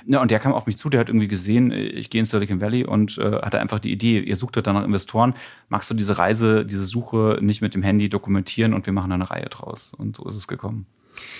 [0.05, 2.59] Ja, und der kam auf mich zu, der hat irgendwie gesehen, ich gehe in Silicon
[2.59, 5.33] Valley und äh, hatte einfach die Idee, ihr sucht da nach Investoren,
[5.69, 8.42] magst du diese Reise, diese Suche nicht mit dem Handy dokumentieren
[8.73, 9.93] und wir machen da eine Reihe draus.
[9.93, 10.85] Und so ist es gekommen.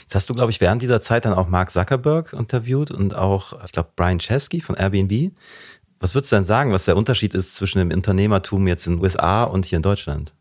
[0.02, 3.64] Jetzt hast du, glaube ich, während dieser Zeit dann auch Mark Zuckerberg interviewt und auch,
[3.66, 5.32] ich glaube, Brian Chesky von Airbnb.
[6.00, 9.04] Was würdest du denn sagen, was der Unterschied ist zwischen dem Unternehmertum jetzt in den
[9.04, 10.34] USA und hier in Deutschland?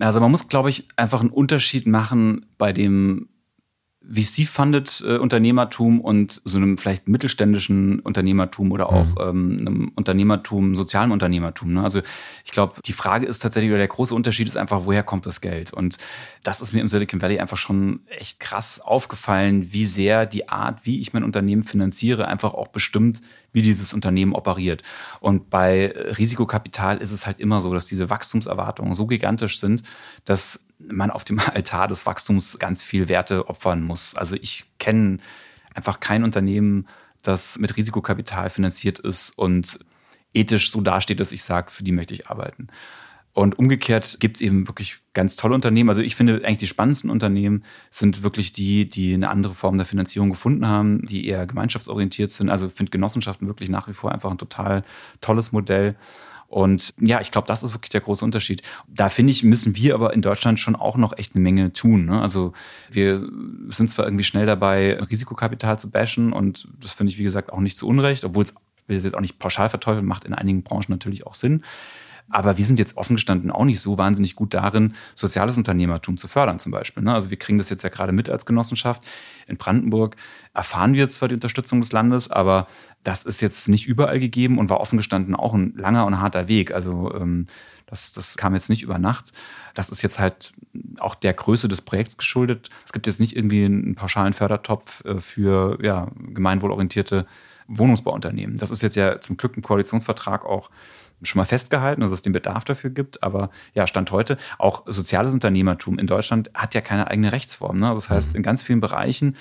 [0.00, 3.28] Also man muss, glaube ich, einfach einen Unterschied machen bei dem
[4.10, 9.16] VC-funded äh, Unternehmertum und so einem vielleicht mittelständischen Unternehmertum oder auch mhm.
[9.20, 11.74] ähm, einem Unternehmertum, sozialen Unternehmertum.
[11.74, 11.82] Ne?
[11.82, 12.00] Also
[12.44, 15.40] ich glaube, die Frage ist tatsächlich, oder der große Unterschied ist einfach, woher kommt das
[15.40, 15.72] Geld?
[15.72, 15.98] Und
[16.42, 20.86] das ist mir im Silicon Valley einfach schon echt krass aufgefallen, wie sehr die Art,
[20.86, 23.20] wie ich mein Unternehmen finanziere, einfach auch bestimmt,
[23.52, 24.82] wie dieses Unternehmen operiert.
[25.20, 29.82] Und bei Risikokapital ist es halt immer so, dass diese Wachstumserwartungen so gigantisch sind,
[30.24, 34.14] dass man auf dem Altar des Wachstums ganz viel Werte opfern muss.
[34.14, 35.18] Also ich kenne
[35.74, 36.88] einfach kein Unternehmen,
[37.22, 39.78] das mit Risikokapital finanziert ist und
[40.32, 42.68] ethisch so dasteht, dass ich sage, für die möchte ich arbeiten.
[43.38, 45.88] Und umgekehrt gibt es eben wirklich ganz tolle Unternehmen.
[45.88, 49.86] Also ich finde eigentlich die spannendsten Unternehmen sind wirklich die, die eine andere Form der
[49.86, 52.48] Finanzierung gefunden haben, die eher gemeinschaftsorientiert sind.
[52.48, 54.82] Also ich finde Genossenschaften wirklich nach wie vor einfach ein total
[55.20, 55.94] tolles Modell.
[56.48, 58.62] Und ja, ich glaube, das ist wirklich der große Unterschied.
[58.88, 62.06] Da finde ich, müssen wir aber in Deutschland schon auch noch echt eine Menge tun.
[62.06, 62.20] Ne?
[62.20, 62.54] Also
[62.90, 63.28] wir
[63.68, 67.60] sind zwar irgendwie schnell dabei, Risikokapital zu bashen und das finde ich, wie gesagt, auch
[67.60, 68.54] nicht zu Unrecht, obwohl es,
[68.86, 71.62] will es jetzt auch nicht pauschal verteufeln, macht in einigen Branchen natürlich auch Sinn.
[72.30, 76.28] Aber wir sind jetzt offen gestanden auch nicht so wahnsinnig gut darin, soziales Unternehmertum zu
[76.28, 77.02] fördern zum Beispiel.
[77.02, 77.14] Ne?
[77.14, 79.06] Also wir kriegen das jetzt ja gerade mit als Genossenschaft.
[79.46, 80.16] In Brandenburg
[80.52, 82.66] erfahren wir zwar die Unterstützung des Landes, aber
[83.04, 86.48] das ist jetzt nicht überall gegeben und war offen gestanden auch ein langer und harter
[86.48, 86.72] Weg.
[86.72, 87.46] Also ähm,
[87.86, 89.32] das, das kam jetzt nicht über Nacht.
[89.74, 90.52] Das ist jetzt halt
[90.98, 92.68] auch der Größe des Projekts geschuldet.
[92.84, 97.26] Es gibt jetzt nicht irgendwie einen pauschalen Fördertopf äh, für ja, gemeinwohlorientierte
[97.68, 98.56] Wohnungsbauunternehmen.
[98.56, 100.70] Das ist jetzt ja zum Glück ein Koalitionsvertrag auch
[101.22, 103.22] schon mal festgehalten, dass es den Bedarf dafür gibt.
[103.22, 107.78] Aber ja, Stand heute, auch soziales Unternehmertum in Deutschland hat ja keine eigene Rechtsform.
[107.78, 107.92] Ne?
[107.94, 108.36] Das heißt, mhm.
[108.36, 109.36] in ganz vielen Bereichen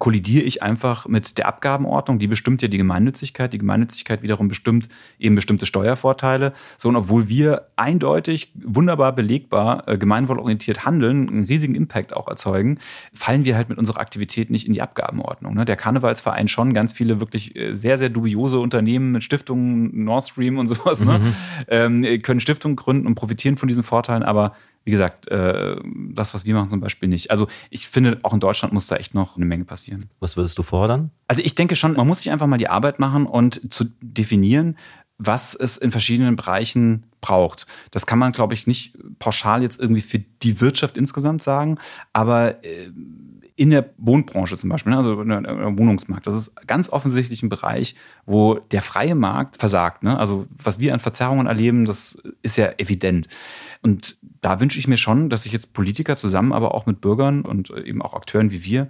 [0.00, 2.18] kollidiere ich einfach mit der Abgabenordnung.
[2.18, 3.52] Die bestimmt ja die Gemeinnützigkeit.
[3.52, 6.54] Die Gemeinnützigkeit wiederum bestimmt eben bestimmte Steuervorteile.
[6.78, 12.78] So, und obwohl wir eindeutig, wunderbar belegbar, äh, gemeinwohlorientiert handeln, einen riesigen Impact auch erzeugen,
[13.12, 15.54] fallen wir halt mit unserer Aktivität nicht in die Abgabenordnung.
[15.54, 15.66] Ne?
[15.66, 20.56] Der Karnevalsverein schon, ganz viele wirklich äh, sehr, sehr dubiose Unternehmen mit Stiftungen, Nord Stream
[20.56, 21.20] und sowas, ne?
[21.68, 22.00] mhm.
[22.00, 22.18] ne?
[22.20, 25.76] können Stiftungen gründen und profitieren von diesen Vorteilen, aber wie gesagt, äh,
[26.10, 27.30] das, was wir machen zum Beispiel nicht.
[27.30, 30.08] Also ich finde, auch in Deutschland muss da echt noch eine Menge passieren.
[30.20, 31.10] Was würdest du fordern?
[31.28, 34.76] Also ich denke schon, man muss sich einfach mal die Arbeit machen und zu definieren,
[35.18, 37.66] was es in verschiedenen Bereichen braucht.
[37.90, 41.78] Das kann man, glaube ich, nicht pauschal jetzt irgendwie für die Wirtschaft insgesamt sagen,
[42.14, 42.90] aber äh,
[43.60, 47.94] in der Wohnbranche zum Beispiel, ne, also im Wohnungsmarkt, das ist ganz offensichtlich ein Bereich,
[48.24, 50.02] wo der freie Markt versagt.
[50.02, 50.18] Ne?
[50.18, 53.28] Also was wir an Verzerrungen erleben, das ist ja evident.
[53.82, 57.42] Und da wünsche ich mir schon, dass sich jetzt Politiker zusammen, aber auch mit Bürgern
[57.42, 58.88] und eben auch Akteuren wie wir,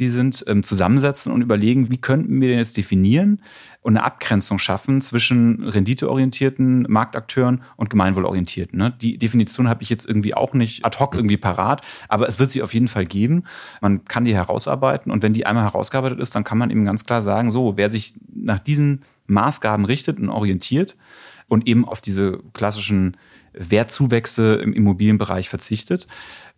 [0.00, 3.40] die sind, ähm, zusammensetzen und überlegen, wie könnten wir denn jetzt definieren
[3.82, 8.78] und eine Abgrenzung schaffen zwischen renditeorientierten Marktakteuren und gemeinwohlorientierten.
[8.78, 8.94] Ne?
[9.00, 12.50] Die Definition habe ich jetzt irgendwie auch nicht ad hoc irgendwie parat, aber es wird
[12.50, 13.44] sie auf jeden Fall geben.
[13.80, 17.04] Man kann die herausarbeiten und wenn die einmal herausgearbeitet ist, dann kann man eben ganz
[17.04, 20.96] klar sagen, so, wer sich nach diesen Maßgaben richtet und orientiert
[21.48, 23.16] und eben auf diese klassischen
[23.52, 26.06] Wertzuwächse im Immobilienbereich verzichtet,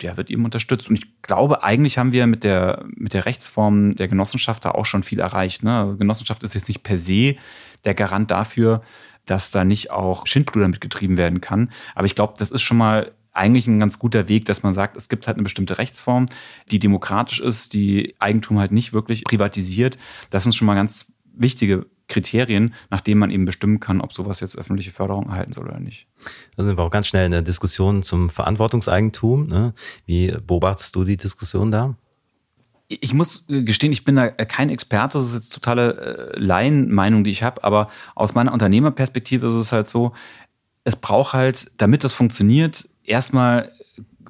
[0.00, 0.88] der wird eben unterstützt.
[0.88, 4.86] Und ich glaube, eigentlich haben wir mit der, mit der Rechtsform der Genossenschaft da auch
[4.86, 5.62] schon viel erreicht.
[5.62, 5.78] Ne?
[5.78, 7.36] Also Genossenschaft ist jetzt nicht per se
[7.84, 8.82] der Garant dafür,
[9.26, 11.70] dass da nicht auch Schindluder mitgetrieben werden kann.
[11.94, 14.96] Aber ich glaube, das ist schon mal eigentlich ein ganz guter Weg, dass man sagt,
[14.96, 16.26] es gibt halt eine bestimmte Rechtsform,
[16.70, 19.96] die demokratisch ist, die Eigentum halt nicht wirklich privatisiert.
[20.30, 24.40] Das sind schon mal ganz wichtige Kriterien, nach denen man eben bestimmen kann, ob sowas
[24.40, 26.06] jetzt öffentliche Förderung erhalten soll oder nicht.
[26.56, 29.46] Da sind wir auch ganz schnell in der Diskussion zum Verantwortungseigentum.
[29.46, 29.72] Ne?
[30.06, 31.96] Wie beobachtest du die Diskussion da?
[33.00, 37.24] ich muss äh, gestehen, ich bin da kein Experte, das ist jetzt totale äh, Laienmeinung,
[37.24, 40.12] die ich habe, aber aus meiner Unternehmerperspektive ist es halt so,
[40.84, 43.72] es braucht halt, damit das funktioniert, erstmal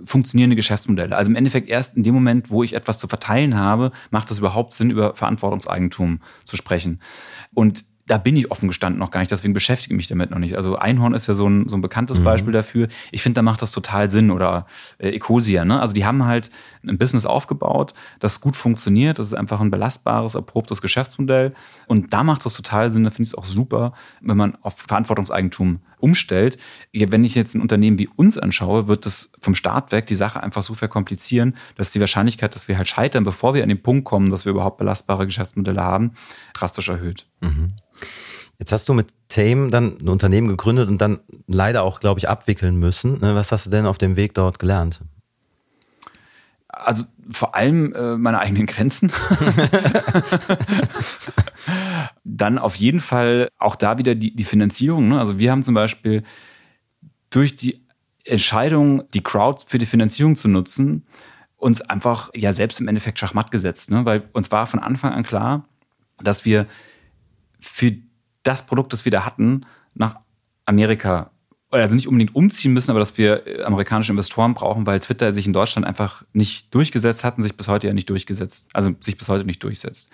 [0.05, 1.17] funktionierende Geschäftsmodelle.
[1.17, 4.39] Also im Endeffekt erst in dem Moment, wo ich etwas zu verteilen habe, macht es
[4.39, 7.01] überhaupt Sinn, über Verantwortungseigentum zu sprechen.
[7.55, 10.39] Und da bin ich offen gestanden noch gar nicht, deswegen beschäftige ich mich damit noch
[10.39, 10.57] nicht.
[10.57, 12.25] Also Einhorn ist ja so ein, so ein bekanntes mhm.
[12.25, 12.89] Beispiel dafür.
[13.13, 14.67] Ich finde, da macht das total Sinn oder
[14.99, 15.65] äh, Ecosia.
[15.65, 15.81] Ne?
[15.81, 16.51] Also die haben halt
[16.87, 19.19] ein Business aufgebaut, das gut funktioniert.
[19.19, 21.55] Das ist einfach ein belastbares, erprobtes Geschäftsmodell.
[21.87, 23.05] Und da macht das total Sinn.
[23.05, 26.59] Da finde ich es auch super, wenn man auf Verantwortungseigentum umstellt.
[26.93, 30.43] Wenn ich jetzt ein Unternehmen wie uns anschaue, wird das vom Start weg die Sache
[30.43, 34.05] einfach so verkomplizieren, dass die Wahrscheinlichkeit, dass wir halt scheitern, bevor wir an den Punkt
[34.05, 36.13] kommen, dass wir überhaupt belastbare Geschäftsmodelle haben,
[36.55, 37.27] drastisch erhöht.
[37.41, 37.75] Mhm.
[38.59, 42.29] Jetzt hast du mit Tame dann ein Unternehmen gegründet und dann leider auch, glaube ich,
[42.29, 43.21] abwickeln müssen.
[43.21, 45.01] Ne, was hast du denn auf dem Weg dort gelernt?
[46.73, 49.13] Also vor allem äh, meine eigenen Grenzen.
[52.25, 55.09] Dann auf jeden Fall auch da wieder die, die Finanzierung.
[55.09, 55.21] Ne?
[55.21, 56.23] Also wir haben zum Beispiel
[57.31, 57.87] durch die
[58.25, 61.07] Entscheidung, die Crowd für die Finanzierung zu nutzen,
[61.57, 63.91] uns einfach ja selbst im Endeffekt Schachmatt gesetzt.
[63.91, 64.05] Ne?
[64.05, 65.69] Weil uns war von Anfang an klar,
[66.19, 66.67] dass wir
[67.61, 67.93] für
[68.43, 70.17] das Produkt, das wir da hatten, nach
[70.67, 71.31] Amerika
[71.81, 75.47] also nicht unbedingt umziehen müssen, aber dass wir äh, amerikanische Investoren brauchen, weil Twitter sich
[75.47, 79.17] in Deutschland einfach nicht durchgesetzt hat und sich bis heute ja nicht durchgesetzt, also sich
[79.17, 80.09] bis heute nicht durchsetzt.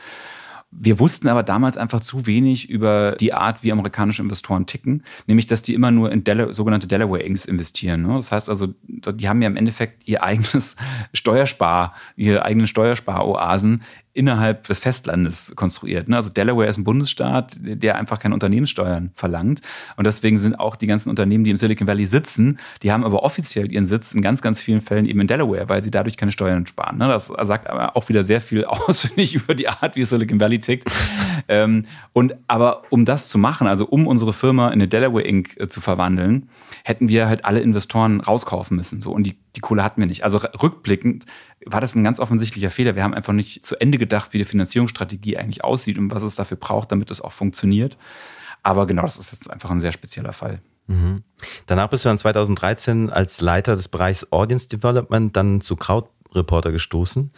[0.70, 5.46] Wir wussten aber damals einfach zu wenig über die Art, wie amerikanische Investoren ticken, nämlich
[5.46, 8.02] dass die immer nur in Del sogenannte Delaware Inks investieren.
[8.02, 8.14] Ne?
[8.14, 10.76] Das heißt also, die haben ja im Endeffekt ihr eigenes
[11.14, 13.82] Steuerspar, ihre eigenen Steuersparoasen
[14.18, 16.08] innerhalb des Festlandes konstruiert.
[16.08, 16.16] Ne?
[16.16, 19.60] Also Delaware ist ein Bundesstaat, der einfach keine Unternehmenssteuern verlangt.
[19.96, 23.22] Und deswegen sind auch die ganzen Unternehmen, die im Silicon Valley sitzen, die haben aber
[23.22, 26.32] offiziell ihren Sitz in ganz, ganz vielen Fällen eben in Delaware, weil sie dadurch keine
[26.32, 26.98] Steuern sparen.
[26.98, 27.06] Ne?
[27.06, 30.40] Das sagt aber auch wieder sehr viel aus, finde ich, über die Art, wie Silicon
[30.40, 30.90] Valley tickt.
[31.48, 35.56] ähm, und aber um das zu machen, also um unsere Firma in eine Delaware Inc.
[35.60, 36.48] Äh, zu verwandeln,
[36.82, 39.00] hätten wir halt alle Investoren rauskaufen müssen.
[39.00, 39.12] So.
[39.12, 40.24] Und die, die Kohle hatten wir nicht.
[40.24, 41.24] Also rückblickend
[41.70, 42.96] war das ein ganz offensichtlicher Fehler.
[42.96, 46.34] Wir haben einfach nicht zu Ende gedacht, wie die Finanzierungsstrategie eigentlich aussieht und was es
[46.34, 47.96] dafür braucht, damit es auch funktioniert.
[48.62, 50.60] Aber genau, das ist jetzt einfach ein sehr spezieller Fall.
[50.86, 51.22] Mhm.
[51.66, 57.24] Danach bist du dann 2013 als Leiter des Bereichs Audience Development dann zu Krautreporter gestoßen.
[57.24, 57.32] Und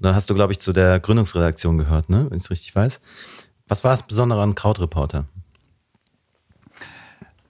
[0.00, 2.26] dann hast du, glaube ich, zu der Gründungsredaktion gehört, ne?
[2.28, 3.00] wenn ich es richtig weiß.
[3.68, 5.26] Was war das Besondere an Krautreporter?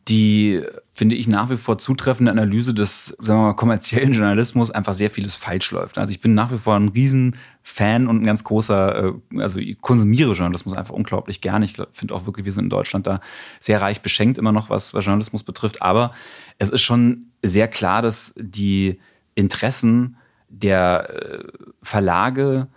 [0.08, 0.62] Die,
[0.92, 5.10] finde ich, nach wie vor zutreffende Analyse des, sagen wir mal, kommerziellen Journalismus einfach sehr
[5.10, 5.98] vieles falsch läuft.
[5.98, 9.80] Also ich bin nach wie vor ein Riesenfan und ein ganz großer, äh, also ich
[9.80, 11.64] konsumiere Journalismus einfach unglaublich gerne.
[11.64, 13.20] Ich finde auch wirklich, wir sind in Deutschland da
[13.60, 15.82] sehr reich beschenkt immer noch, was, was Journalismus betrifft.
[15.82, 16.12] Aber
[16.58, 18.98] es ist schon sehr klar, dass die
[19.34, 20.16] Interessen
[20.48, 21.44] der äh,
[21.80, 22.68] Verlage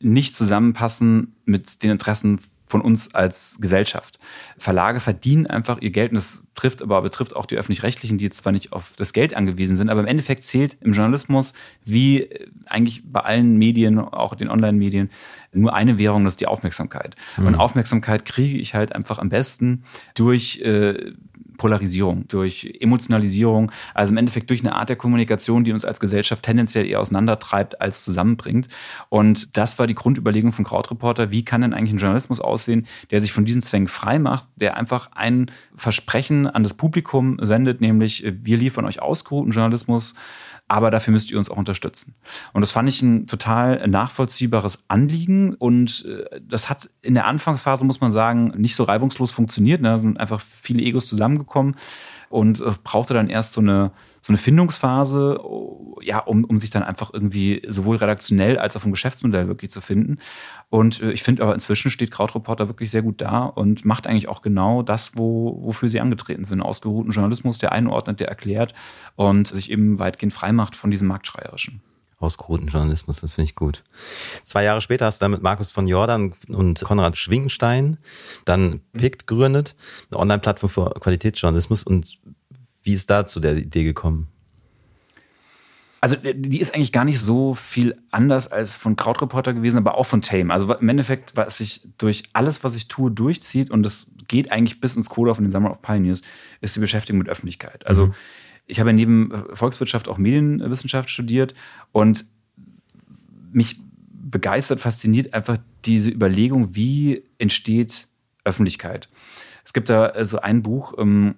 [0.00, 4.18] nicht zusammenpassen mit den Interessen von uns als Gesellschaft.
[4.58, 8.38] Verlage verdienen einfach ihr Geld und das trifft aber betrifft auch die öffentlich-rechtlichen, die jetzt
[8.38, 11.52] zwar nicht auf das Geld angewiesen sind, aber im Endeffekt zählt im Journalismus
[11.84, 15.10] wie äh, eigentlich bei allen Medien, auch den Online-Medien,
[15.52, 17.14] nur eine Währung, das ist die Aufmerksamkeit.
[17.36, 17.46] Mhm.
[17.46, 21.12] Und Aufmerksamkeit kriege ich halt einfach am besten durch äh,
[21.56, 26.44] Polarisierung, durch Emotionalisierung, also im Endeffekt durch eine Art der Kommunikation, die uns als Gesellschaft
[26.44, 28.68] tendenziell eher auseinandertreibt als zusammenbringt.
[29.08, 33.20] Und das war die Grundüberlegung von Krautreporter, wie kann denn eigentlich ein Journalismus aussehen, der
[33.20, 38.24] sich von diesen Zwängen frei macht, der einfach ein Versprechen an das Publikum sendet, nämlich
[38.42, 40.14] wir liefern euch ausgeruhten Journalismus,
[40.68, 42.14] aber dafür müsst ihr uns auch unterstützen.
[42.52, 47.84] Und das fand ich ein total nachvollziehbares Anliegen und äh, das hat in der Anfangsphase,
[47.84, 49.80] muss man sagen, nicht so reibungslos funktioniert.
[49.80, 49.88] Ne?
[49.88, 51.76] Da sind einfach viele Egos zusammengekommen
[52.28, 53.92] und äh, brauchte dann erst so eine
[54.26, 55.38] so eine Findungsphase,
[56.02, 59.80] ja, um, um sich dann einfach irgendwie sowohl redaktionell als auch vom Geschäftsmodell wirklich zu
[59.80, 60.18] finden.
[60.68, 64.28] Und äh, ich finde aber inzwischen steht Krautreporter wirklich sehr gut da und macht eigentlich
[64.28, 66.60] auch genau das, wo, wofür sie angetreten sind.
[66.60, 68.74] Ausgeruhten Journalismus, der einordnet, der erklärt
[69.14, 71.80] und sich eben weitgehend freimacht von diesem Marktschreierischen
[72.18, 73.84] ausgeruhten Journalismus, das finde ich gut.
[74.44, 77.98] Zwei Jahre später hast du dann mit Markus von Jordan und Konrad Schwingenstein
[78.46, 79.76] dann PICT gegründet,
[80.10, 81.84] eine Online-Plattform für Qualitätsjournalismus.
[81.84, 82.18] Und
[82.86, 84.28] wie ist da zu der Idee gekommen?
[86.00, 90.06] Also die ist eigentlich gar nicht so viel anders als von Krautreporter gewesen, aber auch
[90.06, 90.52] von Tame.
[90.52, 94.80] Also im Endeffekt, was sich durch alles, was ich tue, durchzieht und das geht eigentlich
[94.80, 96.22] bis ins Coda von den Summer of Pioneers,
[96.60, 97.84] ist die Beschäftigung mit Öffentlichkeit.
[97.86, 98.14] Also mhm.
[98.66, 101.54] ich habe neben Volkswirtschaft auch Medienwissenschaft studiert
[101.90, 102.24] und
[103.50, 103.80] mich
[104.12, 108.06] begeistert, fasziniert einfach diese Überlegung, wie entsteht
[108.44, 109.08] Öffentlichkeit.
[109.64, 111.34] Es gibt da so ein Buch, ähm,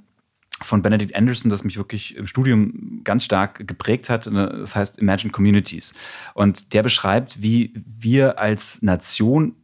[0.60, 4.26] von Benedict Anderson, das mich wirklich im Studium ganz stark geprägt hat.
[4.26, 5.94] Das heißt Imagine Communities.
[6.34, 9.54] Und der beschreibt, wie wir als Nation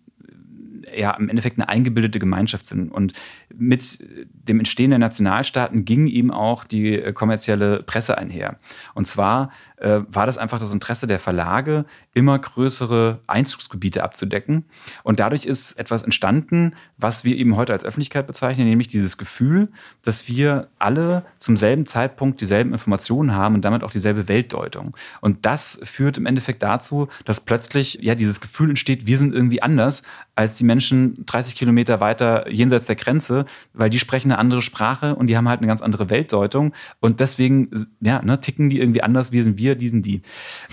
[0.96, 2.90] ja im Endeffekt eine eingebildete Gemeinschaft sind.
[2.90, 3.12] Und
[3.54, 3.98] mit
[4.32, 8.58] dem Entstehen der Nationalstaaten ging ihm auch die kommerzielle Presse einher.
[8.94, 14.64] Und zwar äh, war das einfach das Interesse der Verlage, immer größere Einzugsgebiete abzudecken.
[15.02, 19.68] Und dadurch ist etwas entstanden, was wir eben heute als Öffentlichkeit bezeichnen, nämlich dieses Gefühl,
[20.02, 24.96] dass wir alle zum selben Zeitpunkt dieselben Informationen haben und damit auch dieselbe Weltdeutung.
[25.20, 29.62] Und das führt im Endeffekt dazu, dass plötzlich ja dieses Gefühl entsteht, wir sind irgendwie
[29.62, 30.02] anders
[30.36, 35.16] als die Menschen 30 Kilometer weiter jenseits der Grenze, weil die sprechen eine andere Sprache
[35.16, 36.72] und die haben halt eine ganz andere Weltdeutung.
[37.00, 37.70] Und deswegen
[38.00, 40.22] ja, ne, ticken die irgendwie anders, wir sind wir wir, diesen die.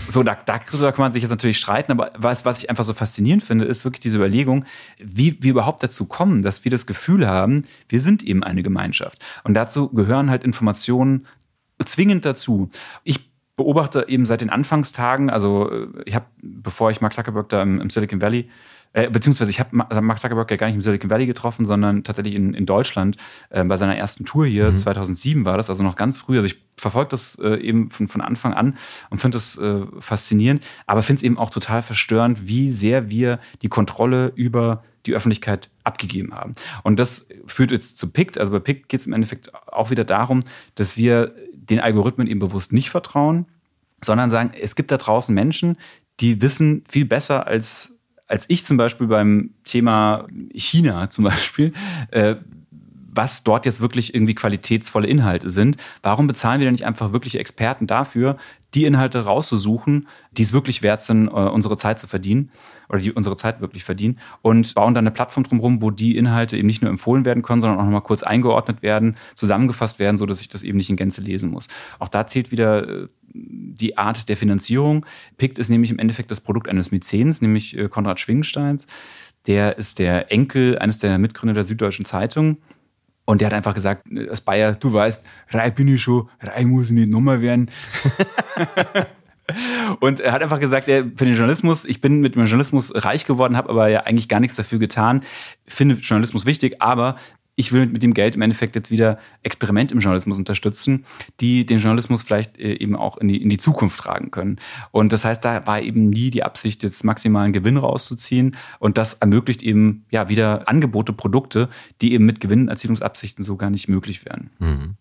[0.07, 2.93] So, da, darüber kann man sich jetzt natürlich streiten, aber was, was ich einfach so
[2.93, 4.65] faszinierend finde, ist wirklich diese Überlegung,
[4.99, 9.23] wie wir überhaupt dazu kommen, dass wir das Gefühl haben, wir sind eben eine Gemeinschaft.
[9.43, 11.25] Und dazu gehören halt Informationen
[11.83, 12.69] zwingend dazu.
[13.03, 17.61] Ich beobachte eben seit den Anfangstagen, also äh, ich habe, bevor ich Mark Zuckerberg da
[17.63, 18.49] im, im Silicon Valley
[18.93, 22.03] äh, beziehungsweise ich habe also Mark Zuckerberg ja gar nicht im Silicon Valley getroffen, sondern
[22.03, 23.17] tatsächlich in, in Deutschland
[23.49, 24.77] äh, bei seiner ersten Tour hier, mhm.
[24.77, 26.35] 2007 war das, also noch ganz früh.
[26.37, 28.77] Also ich verfolge das äh, eben von, von Anfang an
[29.09, 33.39] und finde das äh, faszinierend, aber finde es eben auch total verstörend, wie sehr wir
[33.61, 36.53] die Kontrolle über die Öffentlichkeit abgegeben haben.
[36.83, 38.37] Und das führt jetzt zu PICT.
[38.37, 40.43] Also bei PICT geht es im Endeffekt auch wieder darum,
[40.75, 43.47] dass wir den Algorithmen eben bewusst nicht vertrauen,
[44.03, 45.77] sondern sagen, es gibt da draußen Menschen,
[46.19, 47.97] die wissen viel besser als
[48.31, 51.73] als ich zum Beispiel beim Thema China zum Beispiel,
[52.11, 52.35] äh,
[53.13, 55.75] was dort jetzt wirklich irgendwie qualitätsvolle Inhalte sind.
[56.01, 58.37] Warum bezahlen wir denn nicht einfach wirkliche Experten dafür,
[58.73, 62.51] die Inhalte rauszusuchen, die es wirklich wert sind, äh, unsere Zeit zu verdienen
[62.89, 66.57] oder die unsere Zeit wirklich verdienen und bauen dann eine Plattform drumherum, wo die Inhalte
[66.57, 70.25] eben nicht nur empfohlen werden können, sondern auch nochmal kurz eingeordnet werden, zusammengefasst werden, so
[70.25, 71.67] dass ich das eben nicht in Gänze lesen muss.
[71.99, 75.05] Auch da zählt wieder äh, die Art der Finanzierung.
[75.37, 78.85] PICT ist nämlich im Endeffekt das Produkt eines Mäzens, nämlich äh, Konrad Schwingensteins.
[79.47, 82.57] Der ist der Enkel eines der Mitgründer der Süddeutschen Zeitung.
[83.31, 86.65] Und der hat einfach gesagt, äh, als Bayer, du weißt, Rei bin ich schon, Rei
[86.65, 87.71] muss nicht nochmal werden.
[90.01, 93.25] Und er hat einfach gesagt, er, für den Journalismus, ich bin mit dem Journalismus reich
[93.25, 95.23] geworden, habe aber ja eigentlich gar nichts dafür getan,
[95.65, 97.15] finde Journalismus wichtig, aber
[97.61, 101.05] ich will mit dem Geld im Endeffekt jetzt wieder Experiment im Journalismus unterstützen,
[101.39, 104.57] die den Journalismus vielleicht äh, eben auch in die, in die Zukunft tragen können.
[104.91, 108.57] Und das heißt, da war eben nie die Absicht, jetzt maximalen Gewinn rauszuziehen.
[108.79, 111.69] Und das ermöglicht eben ja wieder Angebote, Produkte,
[112.01, 114.49] die eben mit Gewinnerzielungsabsichten so gar nicht möglich wären.
[114.59, 114.95] Mhm.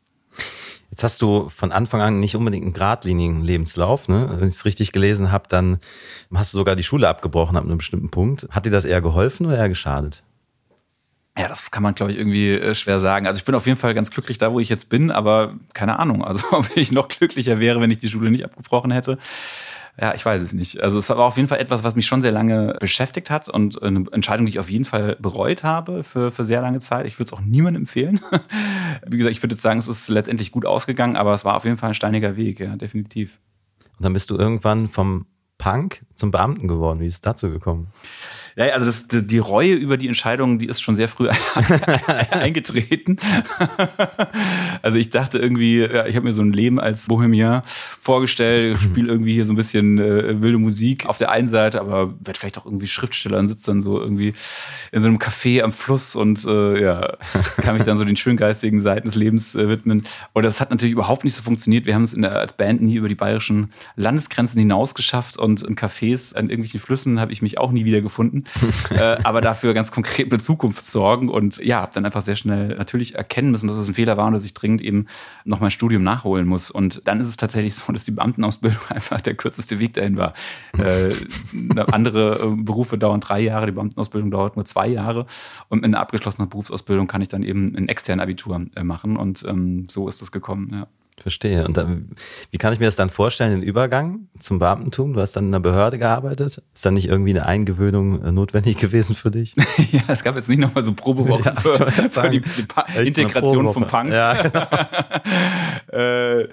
[0.91, 4.09] Jetzt hast du von Anfang an nicht unbedingt einen geradlinigen Lebenslauf.
[4.09, 4.29] Ne?
[4.39, 5.79] Wenn ich es richtig gelesen habe, dann
[6.35, 8.49] hast du sogar die Schule abgebrochen ab einem bestimmten Punkt.
[8.51, 10.23] Hat dir das eher geholfen oder eher geschadet?
[11.41, 13.27] Ja, das kann man, glaube ich, irgendwie äh, schwer sagen.
[13.27, 15.99] Also ich bin auf jeden Fall ganz glücklich da, wo ich jetzt bin, aber keine
[15.99, 16.23] Ahnung.
[16.23, 19.17] Also ob ich noch glücklicher wäre, wenn ich die Schule nicht abgebrochen hätte.
[19.99, 20.83] Ja, ich weiß es nicht.
[20.83, 23.83] Also es war auf jeden Fall etwas, was mich schon sehr lange beschäftigt hat und
[23.83, 27.07] eine Entscheidung, die ich auf jeden Fall bereut habe für, für sehr lange Zeit.
[27.07, 28.21] Ich würde es auch niemandem empfehlen.
[29.07, 31.65] Wie gesagt, ich würde jetzt sagen, es ist letztendlich gut ausgegangen, aber es war auf
[31.65, 33.41] jeden Fall ein steiniger Weg, ja, definitiv.
[33.97, 35.25] Und dann bist du irgendwann vom
[35.57, 37.01] Punk zum Beamten geworden.
[37.01, 37.89] Wie ist es dazu gekommen?
[38.61, 41.31] Ja, also das, die Reue über die Entscheidung, die ist schon sehr früh
[42.31, 43.17] eingetreten.
[44.83, 49.09] also ich dachte irgendwie, ja, ich habe mir so ein Leben als Bohemian vorgestellt, spiele
[49.09, 52.59] irgendwie hier so ein bisschen äh, wilde Musik auf der einen Seite, aber werde vielleicht
[52.59, 54.35] auch irgendwie Schriftsteller und sitze dann so irgendwie
[54.93, 57.17] in so einem Café am Fluss und äh, ja,
[57.63, 60.05] kann mich dann so den schöngeistigen Seiten des Lebens äh, widmen.
[60.35, 61.87] Und das hat natürlich überhaupt nicht so funktioniert.
[61.87, 65.63] Wir haben es in der, als Band nie über die bayerischen Landesgrenzen hinaus geschafft und
[65.63, 68.45] in Cafés an irgendwelchen Flüssen habe ich mich auch nie wieder gefunden.
[68.91, 71.29] äh, aber dafür ganz konkret mit Zukunft sorgen.
[71.29, 74.27] Und ja, habe dann einfach sehr schnell natürlich erkennen müssen, dass es ein Fehler war
[74.27, 75.07] und dass ich dringend eben
[75.45, 76.71] noch mein Studium nachholen muss.
[76.71, 80.35] Und dann ist es tatsächlich so, dass die Beamtenausbildung einfach der kürzeste Weg dahin war.
[80.79, 81.15] Äh,
[81.91, 85.27] andere äh, Berufe dauern drei Jahre, die Beamtenausbildung dauert nur zwei Jahre.
[85.69, 89.17] Und mit einer abgeschlossenen Berufsausbildung kann ich dann eben ein externes Abitur äh, machen.
[89.17, 90.87] Und ähm, so ist es gekommen, ja.
[91.21, 91.67] Verstehe.
[91.67, 92.11] Und dann,
[92.51, 95.13] wie kann ich mir das dann vorstellen, den Übergang zum Beamtentum?
[95.13, 96.63] Du hast dann in einer Behörde gearbeitet.
[96.75, 99.55] Ist dann nicht irgendwie eine Eingewöhnung äh, notwendig gewesen für dich?
[99.93, 103.87] ja, es gab jetzt nicht nochmal so Probewochen ja, für, für, die, die Integration von
[103.87, 104.15] Punks.
[104.15, 104.67] Ja, genau.
[105.93, 106.49] äh,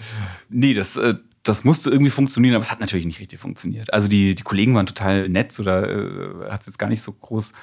[0.49, 3.93] nee, das, äh, das musste irgendwie funktionieren, aber es hat natürlich nicht richtig funktioniert.
[3.93, 7.53] Also die, die Kollegen waren total nett oder äh, hat jetzt gar nicht so groß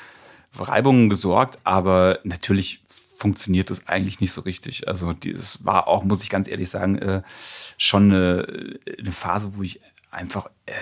[0.51, 2.84] für Reibungen gesorgt, aber natürlich
[3.15, 4.89] funktioniert das eigentlich nicht so richtig.
[4.89, 7.23] Also es war auch, muss ich ganz ehrlich sagen, äh,
[7.79, 10.73] schon eine, eine, Phase, wo ich einfach, äh,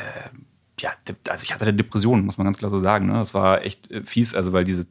[0.80, 0.90] ja,
[1.28, 3.06] also ich hatte eine Depression, muss man ganz klar so sagen.
[3.06, 3.14] Ne?
[3.14, 4.86] Das war echt äh, fies, also weil diese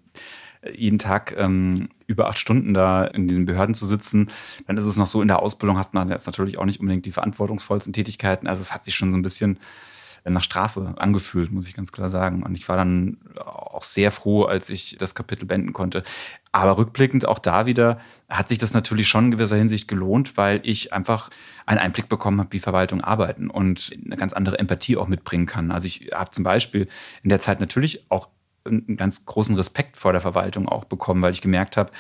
[0.61, 4.29] äh, jeden Tag ähm, über acht Stunden da in diesen Behörden zu sitzen,
[4.67, 7.05] dann ist es noch so, in der Ausbildung hat man jetzt natürlich auch nicht unbedingt
[7.05, 8.47] die verantwortungsvollsten Tätigkeiten.
[8.47, 9.59] Also es hat sich schon so ein bisschen
[10.24, 12.43] nach Strafe angefühlt, muss ich ganz klar sagen.
[12.43, 16.03] Und ich war dann auch sehr froh, als ich das Kapitel beenden konnte.
[16.51, 17.99] Aber rückblickend auch da wieder
[18.30, 21.30] hat sich das natürlich schon in gewisser Hinsicht gelohnt, weil ich einfach
[21.65, 25.72] einen Einblick bekommen habe, wie Verwaltung arbeiten und eine ganz andere Empathie auch mitbringen kann.
[25.72, 26.88] Also ich habe zum Beispiel
[27.24, 28.28] in der Zeit natürlich auch
[28.65, 31.91] einen ganz großen Respekt vor der Verwaltung auch bekommen, weil ich gemerkt habe,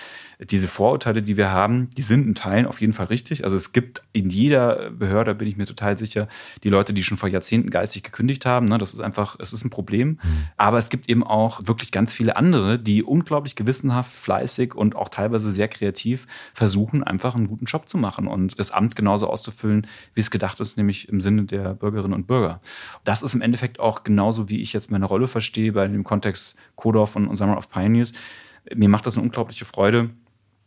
[0.43, 3.43] diese Vorurteile, die wir haben, die sind in Teilen auf jeden Fall richtig.
[3.43, 6.27] Also es gibt in jeder Behörde, bin ich mir total sicher,
[6.63, 8.65] die Leute, die schon vor Jahrzehnten geistig gekündigt haben.
[8.65, 8.79] Ne?
[8.79, 10.09] Das ist einfach, es ist ein Problem.
[10.09, 10.19] Mhm.
[10.57, 15.09] Aber es gibt eben auch wirklich ganz viele andere, die unglaublich gewissenhaft, fleißig und auch
[15.09, 19.85] teilweise sehr kreativ versuchen, einfach einen guten Job zu machen und das Amt genauso auszufüllen,
[20.15, 22.61] wie es gedacht ist, nämlich im Sinne der Bürgerinnen und Bürger.
[23.03, 26.55] Das ist im Endeffekt auch genauso, wie ich jetzt meine Rolle verstehe bei dem Kontext
[26.75, 28.13] Kodorf und Summer of Pioneers.
[28.75, 30.11] Mir macht das eine unglaubliche Freude,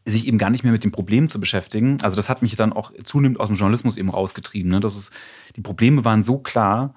[0.04, 1.98] sich eben gar nicht mehr mit dem Problem zu beschäftigen.
[2.02, 4.70] Also das hat mich dann auch zunehmend aus dem Journalismus eben rausgetrieben.
[4.70, 4.80] Ne?
[4.80, 5.10] Das ist,
[5.56, 6.94] die Probleme waren so klar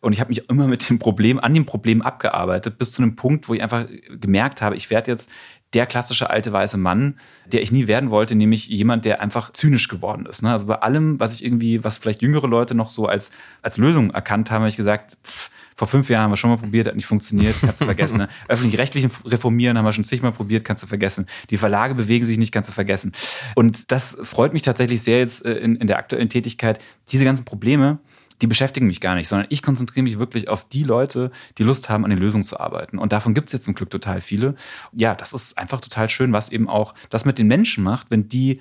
[0.00, 3.16] und ich habe mich immer mit dem Problem, an dem Problem abgearbeitet, bis zu einem
[3.16, 3.86] Punkt, wo ich einfach
[4.20, 5.30] gemerkt habe, ich werde jetzt
[5.72, 9.88] der klassische alte weiße Mann, der ich nie werden wollte, nämlich jemand, der einfach zynisch
[9.88, 10.42] geworden ist.
[10.42, 10.50] Ne?
[10.50, 13.30] Also bei allem, was ich irgendwie, was vielleicht jüngere Leute noch so als,
[13.62, 15.50] als Lösung erkannt haben, habe ich gesagt, pff,
[15.80, 18.18] vor fünf Jahren haben wir schon mal probiert, hat nicht funktioniert, kannst du vergessen.
[18.18, 18.28] Ne?
[18.48, 21.24] Öffentlich-rechtlichen Reformieren haben wir schon zigmal probiert, kannst du vergessen.
[21.48, 23.12] Die Verlage bewegen sich nicht, kannst du vergessen.
[23.54, 26.84] Und das freut mich tatsächlich sehr jetzt äh, in, in der aktuellen Tätigkeit.
[27.12, 27.98] Diese ganzen Probleme,
[28.42, 31.88] die beschäftigen mich gar nicht, sondern ich konzentriere mich wirklich auf die Leute, die Lust
[31.88, 32.98] haben, an den Lösungen zu arbeiten.
[32.98, 34.56] Und davon gibt es jetzt zum Glück total viele.
[34.92, 38.28] Ja, das ist einfach total schön, was eben auch das mit den Menschen macht, wenn
[38.28, 38.60] die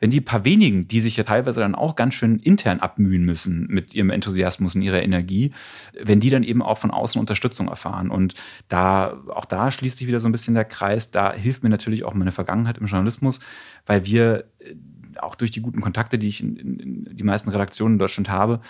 [0.00, 3.66] wenn die paar wenigen, die sich ja teilweise dann auch ganz schön intern abmühen müssen
[3.68, 5.52] mit ihrem Enthusiasmus und ihrer Energie,
[5.92, 8.10] wenn die dann eben auch von außen Unterstützung erfahren.
[8.10, 8.34] Und
[8.68, 11.10] da, auch da schließt sich wieder so ein bisschen der Kreis.
[11.10, 13.40] Da hilft mir natürlich auch meine Vergangenheit im Journalismus,
[13.84, 14.74] weil wir äh,
[15.18, 18.60] auch durch die guten Kontakte, die ich in, in, die meisten Redaktionen in Deutschland habe,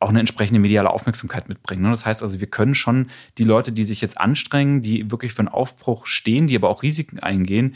[0.00, 1.82] auch eine entsprechende mediale Aufmerksamkeit mitbringen.
[1.82, 1.90] Ne?
[1.90, 3.08] Das heißt also, wir können schon
[3.38, 6.82] die Leute, die sich jetzt anstrengen, die wirklich für einen Aufbruch stehen, die aber auch
[6.82, 7.74] Risiken eingehen,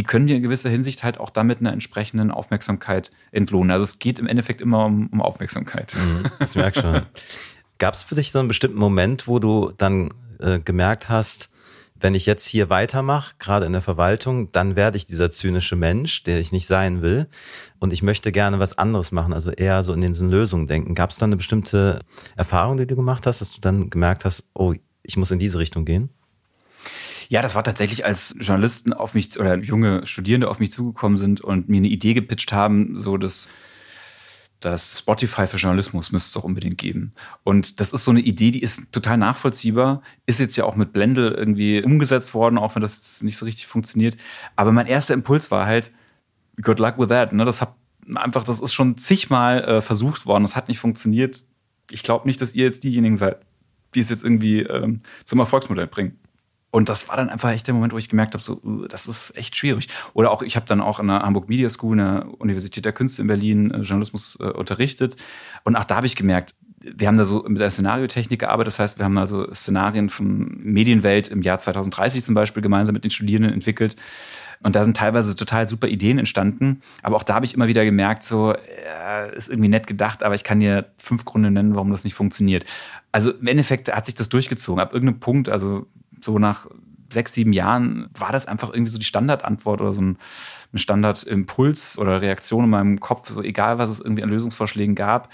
[0.00, 3.70] die können dir in gewisser Hinsicht halt auch damit eine entsprechende Aufmerksamkeit entlohnen.
[3.70, 5.94] Also es geht im Endeffekt immer um, um Aufmerksamkeit.
[5.94, 7.02] Mhm, ich merke schon.
[7.76, 11.50] Gab es für dich so einen bestimmten Moment, wo du dann äh, gemerkt hast,
[12.00, 16.22] wenn ich jetzt hier weitermache, gerade in der Verwaltung, dann werde ich dieser zynische Mensch,
[16.22, 17.28] der ich nicht sein will.
[17.78, 20.94] Und ich möchte gerne was anderes machen, also eher so in den Sinn Lösungen denken.
[20.94, 22.00] Gab es dann eine bestimmte
[22.36, 24.72] Erfahrung, die du gemacht hast, dass du dann gemerkt hast, oh,
[25.02, 26.08] ich muss in diese Richtung gehen?
[27.30, 31.40] Ja, das war tatsächlich, als Journalisten auf mich oder junge Studierende auf mich zugekommen sind
[31.40, 33.48] und mir eine Idee gepitcht haben, so dass
[34.58, 37.12] das Spotify für Journalismus müsste es doch unbedingt geben.
[37.44, 40.92] Und das ist so eine Idee, die ist total nachvollziehbar, ist jetzt ja auch mit
[40.92, 44.16] Blendel irgendwie umgesetzt worden, auch wenn das nicht so richtig funktioniert.
[44.56, 45.92] Aber mein erster Impuls war halt,
[46.60, 47.32] good luck with that.
[47.32, 47.44] Ne?
[47.44, 47.76] Das hat
[48.12, 51.44] einfach, das ist schon zigmal äh, versucht worden, das hat nicht funktioniert.
[51.92, 53.38] Ich glaube nicht, dass ihr jetzt diejenigen seid,
[53.94, 56.18] die es jetzt irgendwie ähm, zum Erfolgsmodell bringen.
[56.70, 59.06] Und das war dann einfach echt der Moment, wo ich gemerkt habe, so, uh, das
[59.06, 59.88] ist echt schwierig.
[60.14, 63.22] Oder auch, ich habe dann auch an der Hamburg Media School, einer Universität der Künste
[63.22, 65.16] in Berlin, äh, Journalismus äh, unterrichtet.
[65.64, 68.68] Und auch da habe ich gemerkt, wir haben da so mit der Szenariotechnik gearbeitet.
[68.68, 73.04] Das heißt, wir haben also Szenarien von Medienwelt im Jahr 2030 zum Beispiel gemeinsam mit
[73.04, 73.96] den Studierenden entwickelt.
[74.62, 76.80] Und da sind teilweise total super Ideen entstanden.
[77.02, 78.54] Aber auch da habe ich immer wieder gemerkt, so,
[78.84, 82.14] ja, ist irgendwie nett gedacht, aber ich kann dir fünf Gründe nennen, warum das nicht
[82.14, 82.64] funktioniert.
[83.12, 84.80] Also im Endeffekt hat sich das durchgezogen.
[84.80, 85.86] Ab irgendeinem Punkt, also
[86.22, 86.66] so nach
[87.12, 90.18] sechs, sieben Jahren war das einfach irgendwie so die Standardantwort oder so ein,
[90.72, 95.32] ein Standardimpuls oder Reaktion in meinem Kopf, so egal was es irgendwie an Lösungsvorschlägen gab.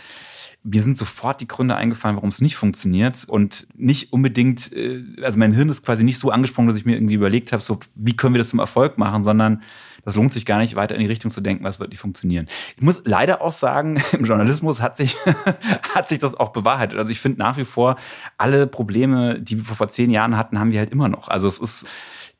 [0.62, 5.39] Mir sind sofort die Gründe eingefallen, warum es nicht funktioniert und nicht unbedingt, äh, also
[5.39, 8.16] mein Hirn ist quasi nicht so angesprungen, dass ich mir irgendwie überlegt habe, so wie
[8.16, 9.62] können wir das zum Erfolg machen, sondern
[10.07, 12.46] das lohnt sich gar nicht, weiter in die Richtung zu denken, was wird nicht funktionieren.
[12.76, 15.16] Ich muss leider auch sagen, im Journalismus hat sich,
[15.94, 16.96] hat sich das auch bewahrheitet.
[16.96, 17.96] Also ich finde nach wie vor,
[18.38, 21.26] alle Probleme, die wir vor zehn Jahren hatten, haben wir halt immer noch.
[21.26, 21.86] Also es ist,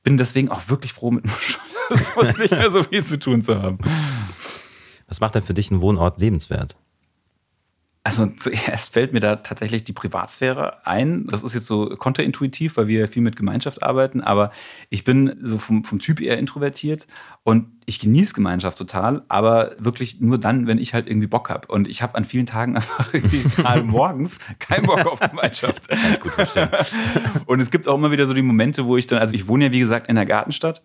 [0.05, 1.33] bin deswegen auch wirklich froh, mit dem
[1.91, 3.79] Journalismus nicht mehr so viel zu tun zu haben.
[5.09, 6.77] Was macht denn für dich einen Wohnort lebenswert?
[8.07, 11.27] Also zuerst fällt mir da tatsächlich die Privatsphäre ein.
[11.27, 14.21] Das ist jetzt so konterintuitiv, weil wir viel mit Gemeinschaft arbeiten.
[14.21, 14.53] Aber
[14.91, 17.09] ich bin so vom, vom Typ eher introvertiert
[17.43, 21.67] und ich genieße Gemeinschaft total, aber wirklich nur dann, wenn ich halt irgendwie Bock habe.
[21.67, 25.89] Und ich habe an vielen Tagen einfach gerade morgens keinen Bock auf Gemeinschaft.
[25.89, 26.69] Kann ich gut verstehen.
[27.47, 29.65] Und es gibt auch immer wieder so die Momente, wo ich dann, also ich wohne
[29.65, 30.81] ja wie gesagt in der Gartenstadt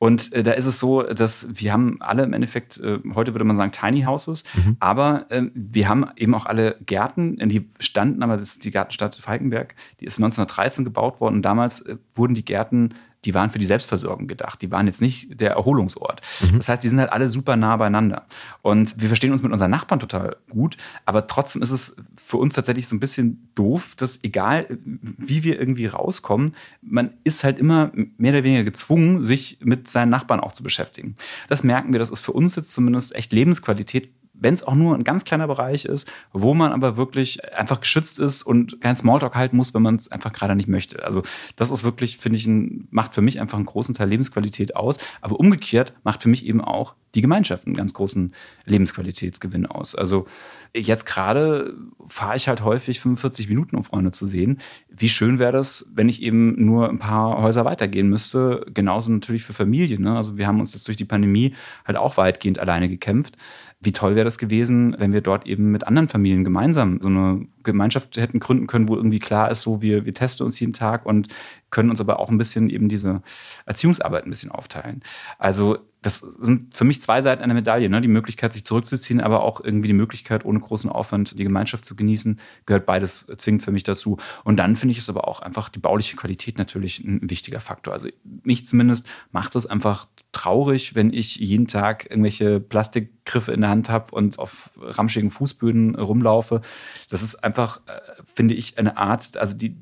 [0.00, 3.44] und äh, da ist es so, dass wir haben alle im Endeffekt, äh, heute würde
[3.44, 4.78] man sagen Tiny Houses, mhm.
[4.80, 9.14] aber äh, wir haben eben auch alle Gärten, die standen, aber das ist die Gartenstadt
[9.14, 12.94] Falkenberg, die ist 1913 gebaut worden und damals äh, wurden die Gärten
[13.24, 14.62] die waren für die Selbstversorgung gedacht.
[14.62, 16.20] Die waren jetzt nicht der Erholungsort.
[16.40, 16.58] Mhm.
[16.58, 18.26] Das heißt, die sind halt alle super nah beieinander.
[18.62, 22.54] Und wir verstehen uns mit unseren Nachbarn total gut, aber trotzdem ist es für uns
[22.54, 27.92] tatsächlich so ein bisschen doof, dass egal wie wir irgendwie rauskommen, man ist halt immer
[27.94, 31.14] mehr oder weniger gezwungen, sich mit seinen Nachbarn auch zu beschäftigen.
[31.48, 34.94] Das merken wir, das ist für uns jetzt zumindest echt Lebensqualität, wenn es auch nur
[34.94, 39.34] ein ganz kleiner Bereich ist, wo man aber wirklich einfach geschützt ist und kein Smalltalk
[39.34, 41.04] halten muss, wenn man es einfach gerade nicht möchte.
[41.04, 41.22] Also
[41.56, 44.98] das ist wirklich, finde ich, ein, macht für mich einfach einen großen Teil Lebensqualität aus.
[45.20, 48.32] Aber umgekehrt macht für mich eben auch die Gemeinschaft einen ganz großen
[48.66, 49.94] Lebensqualitätsgewinn aus.
[49.94, 50.26] Also
[50.74, 51.74] jetzt gerade
[52.06, 54.58] fahre ich halt häufig 45 Minuten, um Freunde zu sehen.
[54.88, 58.64] Wie schön wäre das, wenn ich eben nur ein paar Häuser weitergehen müsste.
[58.72, 60.02] Genauso natürlich für Familien.
[60.02, 60.16] Ne?
[60.16, 63.36] Also wir haben uns jetzt durch die Pandemie halt auch weitgehend alleine gekämpft.
[63.82, 67.46] Wie toll wäre das gewesen, wenn wir dort eben mit anderen Familien gemeinsam so eine
[67.62, 71.06] Gemeinschaft hätten gründen können, wo irgendwie klar ist, so wir, wir testen uns jeden Tag
[71.06, 71.28] und
[71.70, 73.22] können uns aber auch ein bisschen eben diese
[73.64, 75.02] Erziehungsarbeit ein bisschen aufteilen.
[75.38, 77.88] Also das sind für mich zwei Seiten einer Medaille.
[77.88, 78.00] Ne?
[78.00, 81.94] Die Möglichkeit, sich zurückzuziehen, aber auch irgendwie die Möglichkeit, ohne großen Aufwand die Gemeinschaft zu
[81.94, 84.16] genießen, gehört beides zwingend für mich dazu.
[84.44, 87.92] Und dann finde ich es aber auch einfach die bauliche Qualität natürlich ein wichtiger Faktor.
[87.92, 88.08] Also
[88.42, 93.88] mich zumindest macht es einfach traurig, wenn ich jeden Tag irgendwelche Plastikgriffe in der Hand
[93.88, 96.60] habe und auf ramschigen Fußböden rumlaufe.
[97.08, 99.76] Das ist einfach, äh, finde ich, eine Art, also die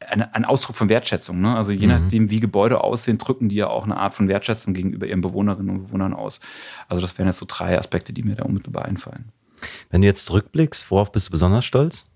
[0.00, 1.40] eine, ein Ausdruck von Wertschätzung.
[1.40, 1.56] Ne?
[1.56, 1.92] Also je mhm.
[1.92, 5.70] nachdem, wie Gebäude aussehen, drücken die ja auch eine Art von Wertschätzung gegenüber ihren Bewohnerinnen
[5.70, 6.40] und Bewohnern aus.
[6.88, 9.32] Also das wären jetzt so drei Aspekte, die mir da unmittelbar einfallen.
[9.90, 12.06] Wenn du jetzt zurückblickst, worauf bist du besonders stolz?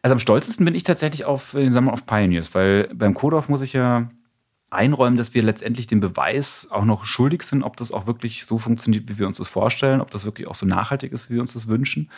[0.00, 3.60] Also am stolzesten bin ich tatsächlich auf den Summer of Pioneers, weil beim Kodorf muss
[3.60, 4.10] ich ja
[4.72, 8.58] einräumen, dass wir letztendlich den Beweis auch noch schuldig sind, ob das auch wirklich so
[8.58, 11.40] funktioniert, wie wir uns das vorstellen, ob das wirklich auch so nachhaltig ist, wie wir
[11.40, 12.10] uns das wünschen.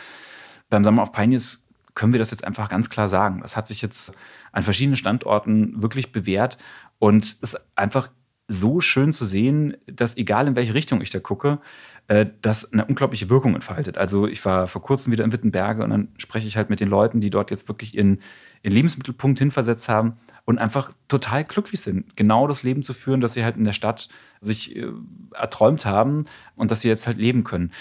[0.69, 3.41] Beim Summer of Pioneers können wir das jetzt einfach ganz klar sagen.
[3.41, 4.13] Das hat sich jetzt
[4.51, 6.57] an verschiedenen Standorten wirklich bewährt
[6.99, 8.09] und ist einfach
[8.47, 11.59] so schön zu sehen, dass egal in welche Richtung ich da gucke,
[12.07, 13.97] äh, das eine unglaubliche Wirkung entfaltet.
[13.97, 16.89] Also ich war vor kurzem wieder in Wittenberge und dann spreche ich halt mit den
[16.89, 18.19] Leuten, die dort jetzt wirklich ihren,
[18.61, 23.33] ihren Lebensmittelpunkt hinversetzt haben und einfach total glücklich sind, genau das Leben zu führen, das
[23.33, 24.09] sie halt in der Stadt
[24.41, 24.87] sich äh,
[25.33, 26.25] erträumt haben
[26.55, 27.71] und das sie jetzt halt leben können.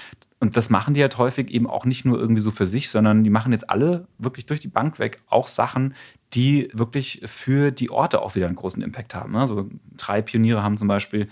[0.41, 3.25] Und das machen die halt häufig eben auch nicht nur irgendwie so für sich, sondern
[3.25, 5.95] die machen jetzt alle wirklich durch die Bank weg auch Sachen,
[6.35, 9.37] die wirklich für die Orte auch wieder einen großen Impact haben.
[9.37, 11.29] Also drei Pioniere haben zum Beispiel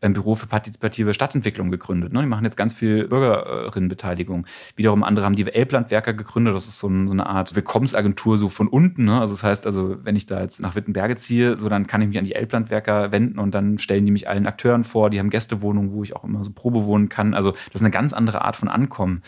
[0.00, 2.12] ein Büro für partizipative Stadtentwicklung gegründet.
[2.12, 2.20] Ne?
[2.20, 4.46] Die machen jetzt ganz viel Bürgerinnenbeteiligung.
[4.76, 6.54] Wiederum andere haben die Elblandwerker gegründet.
[6.54, 9.04] Das ist so, ein, so eine Art Willkommensagentur so von unten.
[9.04, 9.20] Ne?
[9.20, 12.08] Also das heißt, also wenn ich da jetzt nach Wittenberge ziehe, so dann kann ich
[12.08, 15.10] mich an die Elblandwerker wenden und dann stellen die mich allen Akteuren vor.
[15.10, 17.34] Die haben Gästewohnungen, wo ich auch immer so Probe wohnen kann.
[17.34, 19.22] Also das ist eine ganz andere Art von Ankommen.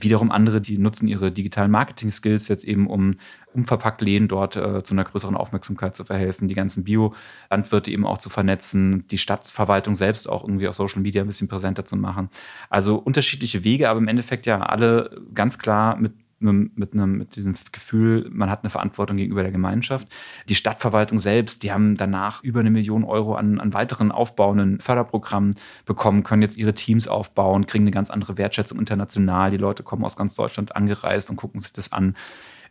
[0.00, 3.16] Wiederum andere, die nutzen ihre digitalen Marketing-Skills jetzt eben, um
[3.52, 8.18] unverpackt Läden dort äh, zu einer größeren Aufmerksamkeit zu verhelfen, die ganzen Bio-Landwirte eben auch
[8.18, 12.28] zu vernetzen, die Stadtverwaltung selbst auch irgendwie auf Social Media ein bisschen präsenter zu machen.
[12.70, 17.54] Also unterschiedliche Wege, aber im Endeffekt ja alle ganz klar mit mit, einem, mit diesem
[17.72, 20.08] Gefühl, man hat eine Verantwortung gegenüber der Gemeinschaft.
[20.48, 25.56] Die Stadtverwaltung selbst, die haben danach über eine Million Euro an, an weiteren aufbauenden Förderprogrammen
[25.84, 29.50] bekommen, können jetzt ihre Teams aufbauen, kriegen eine ganz andere Wertschätzung international.
[29.50, 32.14] Die Leute kommen aus ganz Deutschland angereist und gucken sich das an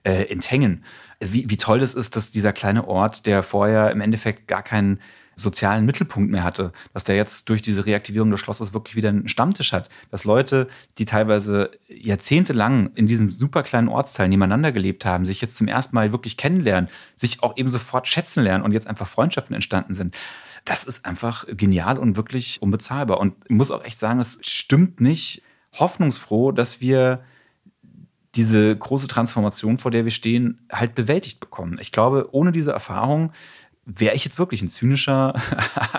[0.04, 0.84] äh, in Tengen.
[1.20, 5.00] Wie, wie toll das ist, dass dieser kleine Ort, der vorher im Endeffekt gar keinen
[5.38, 9.28] sozialen Mittelpunkt mehr hatte, dass der jetzt durch diese Reaktivierung des Schlosses wirklich wieder einen
[9.28, 10.68] Stammtisch hat, dass Leute,
[10.98, 15.96] die teilweise jahrzehntelang in diesem super kleinen Ortsteil nebeneinander gelebt haben, sich jetzt zum ersten
[15.96, 20.18] Mal wirklich kennenlernen, sich auch eben sofort schätzen lernen und jetzt einfach Freundschaften entstanden sind.
[20.66, 23.20] Das ist einfach genial und wirklich unbezahlbar.
[23.20, 25.44] Und ich muss auch echt sagen, es stimmt nicht
[25.80, 27.22] hoffnungsfroh, dass wir
[28.36, 31.78] diese große Transformation, vor der wir stehen, halt bewältigt bekommen.
[31.80, 33.32] Ich glaube, ohne diese Erfahrung
[33.88, 35.34] wäre ich jetzt wirklich ein zynischer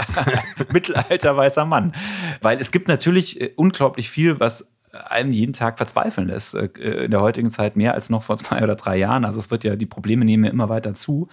[0.72, 1.92] mittelalter weißer Mann.
[2.42, 6.54] Weil es gibt natürlich äh, unglaublich viel, was einem jeden Tag verzweifeln lässt.
[6.54, 6.68] Äh,
[7.04, 9.24] in der heutigen Zeit mehr als noch vor zwei oder drei Jahren.
[9.24, 11.28] Also es wird ja, die Probleme nehmen ja immer weiter zu.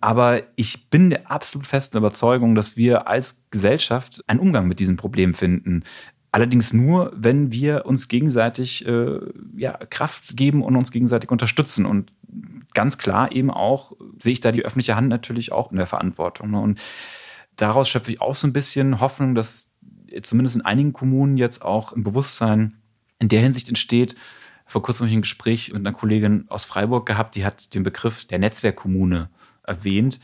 [0.00, 4.96] Aber ich bin der absolut festen Überzeugung, dass wir als Gesellschaft einen Umgang mit diesen
[4.96, 5.84] Problemen finden.
[6.32, 9.18] Allerdings nur, wenn wir uns gegenseitig äh,
[9.56, 11.86] ja, Kraft geben und uns gegenseitig unterstützen.
[11.86, 12.12] Und
[12.72, 16.52] ganz klar eben auch, sehe ich da die öffentliche Hand natürlich auch in der Verantwortung.
[16.52, 16.60] Ne?
[16.60, 16.80] Und
[17.56, 19.70] daraus schöpfe ich auch so ein bisschen Hoffnung, dass
[20.22, 22.76] zumindest in einigen Kommunen jetzt auch ein Bewusstsein
[23.18, 24.14] in der Hinsicht entsteht.
[24.66, 27.82] Vor kurzem habe ich ein Gespräch mit einer Kollegin aus Freiburg gehabt, die hat den
[27.82, 29.30] Begriff der Netzwerkkommune
[29.64, 30.20] erwähnt.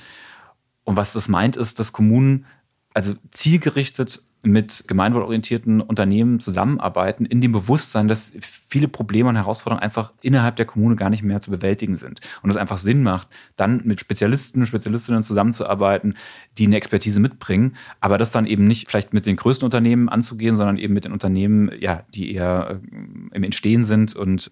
[0.84, 2.46] Und was das meint, ist, dass Kommunen
[2.94, 10.12] also zielgerichtet mit gemeinwohlorientierten Unternehmen zusammenarbeiten, in dem Bewusstsein, dass viele Probleme und Herausforderungen einfach
[10.22, 12.20] innerhalb der Kommune gar nicht mehr zu bewältigen sind.
[12.42, 16.16] Und es einfach Sinn macht, dann mit Spezialisten, Spezialistinnen zusammenzuarbeiten,
[16.58, 20.56] die eine Expertise mitbringen, aber das dann eben nicht vielleicht mit den größten Unternehmen anzugehen,
[20.56, 24.50] sondern eben mit den Unternehmen, ja, die eher äh, im Entstehen sind und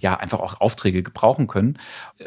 [0.00, 1.76] ja einfach auch Aufträge gebrauchen können.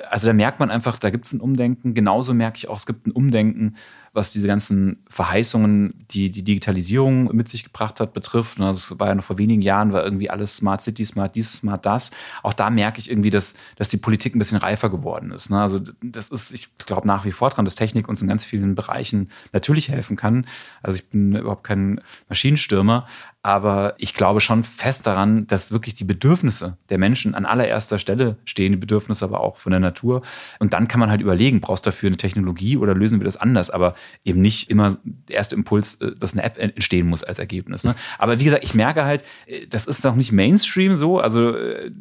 [0.10, 1.94] Also da merkt man einfach, da gibt es ein Umdenken.
[1.94, 3.76] Genauso merke ich auch, es gibt ein Umdenken
[4.14, 8.60] was diese ganzen Verheißungen, die die Digitalisierung mit sich gebracht hat, betrifft.
[8.60, 11.54] Das also war ja noch vor wenigen Jahren, war irgendwie alles Smart City, Smart dies,
[11.54, 12.12] Smart das.
[12.44, 15.50] Auch da merke ich irgendwie, dass, dass die Politik ein bisschen reifer geworden ist.
[15.50, 15.62] Ne?
[15.62, 18.76] Also das ist, ich glaube nach wie vor dran, dass Technik uns in ganz vielen
[18.76, 20.46] Bereichen natürlich helfen kann.
[20.84, 23.08] Also ich bin überhaupt kein Maschinenstürmer,
[23.44, 28.38] aber ich glaube schon fest daran, dass wirklich die Bedürfnisse der Menschen an allererster Stelle
[28.46, 30.22] stehen, die Bedürfnisse aber auch von der Natur.
[30.60, 33.38] Und dann kann man halt überlegen, brauchst du dafür eine Technologie oder lösen wir das
[33.38, 33.72] anders?
[33.72, 37.84] Aber eben nicht immer der erste Impuls, äh, dass eine App entstehen muss als Ergebnis.
[37.84, 37.96] Ne?
[38.18, 41.20] Aber wie gesagt, ich merke halt, äh, das ist noch nicht Mainstream so.
[41.20, 41.92] Also äh,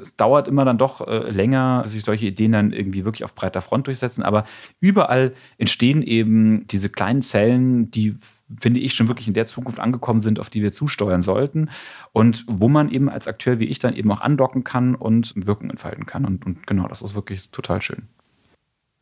[0.00, 3.62] es dauert immer dann doch länger, dass sich solche Ideen dann irgendwie wirklich auf breiter
[3.62, 4.22] Front durchsetzen.
[4.22, 4.44] Aber
[4.80, 8.16] überall entstehen eben diese kleinen Zellen, die
[8.56, 11.68] finde ich, schon wirklich in der Zukunft angekommen sind, auf die wir zusteuern sollten
[12.12, 15.70] und wo man eben als Akteur wie ich dann eben auch andocken kann und Wirkung
[15.70, 16.24] entfalten kann.
[16.24, 18.08] Und, und genau, das ist wirklich total schön.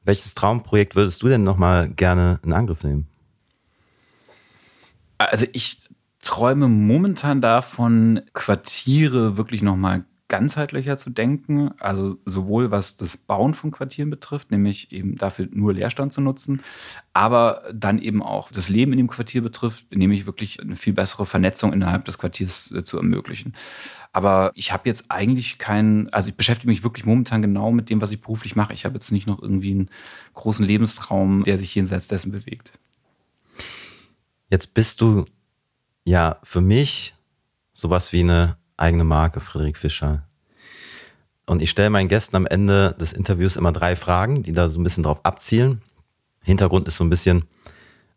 [0.07, 3.09] Welches Traumprojekt würdest du denn nochmal gerne in Angriff nehmen?
[5.19, 5.89] Also ich
[6.23, 13.70] träume momentan davon, Quartiere wirklich nochmal ganzheitlicher zu denken, also sowohl was das Bauen von
[13.70, 16.62] Quartieren betrifft, nämlich eben dafür nur Leerstand zu nutzen,
[17.12, 21.27] aber dann eben auch das Leben in dem Quartier betrifft, nämlich wirklich eine viel bessere
[21.27, 23.55] Vernetzung innerhalb des Quartiers äh, zu ermöglichen.
[24.12, 28.01] Aber ich habe jetzt eigentlich keinen, also ich beschäftige mich wirklich momentan genau mit dem,
[28.01, 28.72] was ich beruflich mache.
[28.72, 29.91] Ich habe jetzt nicht noch irgendwie einen
[30.35, 32.79] großen Lebenstraum, der sich jenseits dessen bewegt.
[34.51, 35.24] Jetzt bist du
[36.05, 37.14] ja für mich
[37.72, 40.27] sowas wie eine eigene Marke, Friedrich Fischer.
[41.47, 44.81] Und ich stelle meinen Gästen am Ende des Interviews immer drei Fragen, die da so
[44.81, 45.81] ein bisschen drauf abzielen.
[46.43, 47.45] Hintergrund ist so ein bisschen,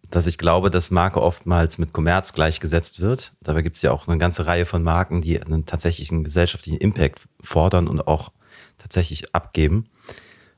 [0.10, 3.34] dass ich glaube, dass Marke oftmals mit Kommerz gleichgesetzt wird.
[3.42, 7.22] Dabei gibt es ja auch eine ganze Reihe von Marken, die einen tatsächlichen gesellschaftlichen Impact
[7.42, 8.32] fordern und auch
[8.80, 9.90] tatsächlich abgeben.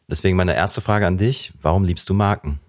[0.10, 2.60] Deswegen meine erste Frage an dich, warum liebst du Marken?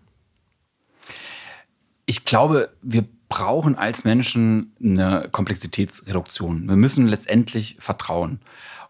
[2.06, 6.68] Ich glaube, wir brauchen als Menschen eine Komplexitätsreduktion.
[6.68, 8.40] Wir müssen letztendlich vertrauen.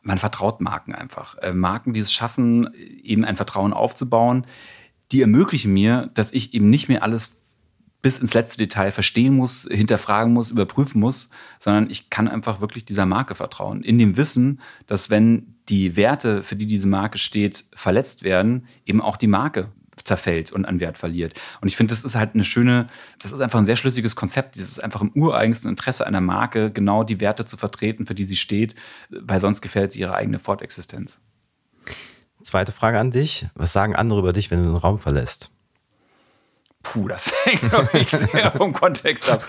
[0.02, 1.38] Man vertraut Marken einfach.
[1.38, 4.44] Äh, Marken, die es schaffen, eben ein Vertrauen aufzubauen,
[5.12, 7.54] die ermöglichen mir, dass ich eben nicht mehr alles
[8.02, 11.28] bis ins letzte Detail verstehen muss, hinterfragen muss, überprüfen muss,
[11.60, 13.84] sondern ich kann einfach wirklich dieser Marke vertrauen.
[13.84, 19.00] In dem Wissen, dass wenn die Werte, für die diese Marke steht, verletzt werden, eben
[19.00, 19.70] auch die Marke
[20.04, 21.34] zerfällt und an Wert verliert.
[21.60, 22.86] Und ich finde, das ist halt eine schöne,
[23.20, 24.56] das ist einfach ein sehr schlüssiges Konzept.
[24.56, 28.24] Das ist einfach im ureigensten Interesse einer Marke, genau die Werte zu vertreten, für die
[28.24, 28.74] sie steht,
[29.10, 31.20] weil sonst gefällt sie ihre eigene Fortexistenz.
[32.42, 33.46] Zweite Frage an dich.
[33.54, 35.50] Was sagen andere über dich, wenn du den Raum verlässt?
[36.82, 39.44] Puh, das hängt, glaube ich, sehr vom Kontext ab.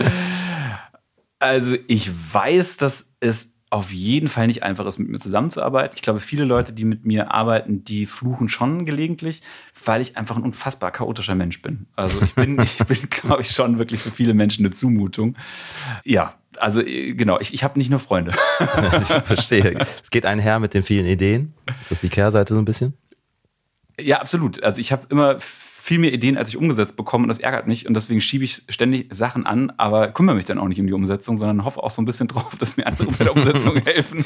[1.39, 5.95] Also ich weiß, dass es auf jeden Fall nicht einfach ist, mit mir zusammenzuarbeiten.
[5.95, 9.41] Ich glaube, viele Leute, die mit mir arbeiten, die fluchen schon gelegentlich,
[9.83, 11.87] weil ich einfach ein unfassbar chaotischer Mensch bin.
[11.95, 15.35] Also ich bin, ich bin, glaube ich, schon wirklich für viele Menschen eine Zumutung.
[16.03, 18.33] Ja, also äh, genau, ich, ich habe nicht nur Freunde.
[18.59, 19.75] ich verstehe.
[19.79, 21.55] Es geht einher mit den vielen Ideen.
[21.81, 22.93] Ist das die Kehrseite so ein bisschen?
[23.99, 24.61] Ja, absolut.
[24.61, 25.39] Also ich habe immer
[25.83, 28.61] viel mehr Ideen, als ich umgesetzt bekomme und das ärgert mich und deswegen schiebe ich
[28.69, 31.91] ständig Sachen an, aber kümmere mich dann auch nicht um die Umsetzung, sondern hoffe auch
[31.91, 34.23] so ein bisschen drauf, dass mir andere bei der Umsetzung helfen.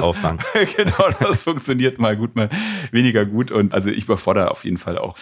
[0.00, 0.38] Auffangen.
[0.76, 2.48] genau, das funktioniert mal gut, mal
[2.92, 5.16] weniger gut und also ich überfordere auf jeden Fall auch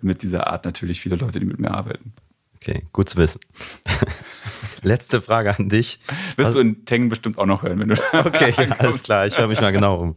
[0.00, 2.14] mit dieser Art natürlich viele Leute, die mit mir arbeiten.
[2.56, 3.40] Okay, gut zu wissen.
[4.82, 6.00] Letzte Frage an dich.
[6.34, 6.54] Wirst Was?
[6.54, 9.60] du in Tengen bestimmt auch noch hören, wenn du Okay, alles klar, ich höre mich
[9.60, 10.16] mal genau um.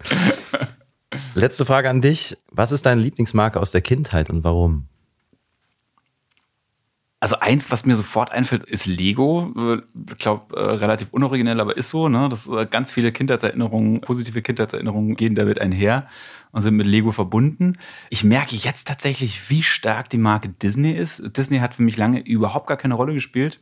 [1.35, 2.35] Letzte Frage an dich.
[2.51, 4.87] Was ist deine Lieblingsmarke aus der Kindheit und warum?
[7.21, 9.53] Also eins, was mir sofort einfällt, ist Lego.
[10.11, 12.09] Ich glaube, äh, relativ unoriginell, aber ist so.
[12.09, 12.27] Ne?
[12.29, 16.07] Das äh, ganz viele Kindheitserinnerungen, positive Kindheitserinnerungen gehen damit einher
[16.51, 17.77] und sind mit Lego verbunden.
[18.09, 21.35] Ich merke jetzt tatsächlich, wie stark die Marke Disney ist.
[21.37, 23.59] Disney hat für mich lange überhaupt gar keine Rolle gespielt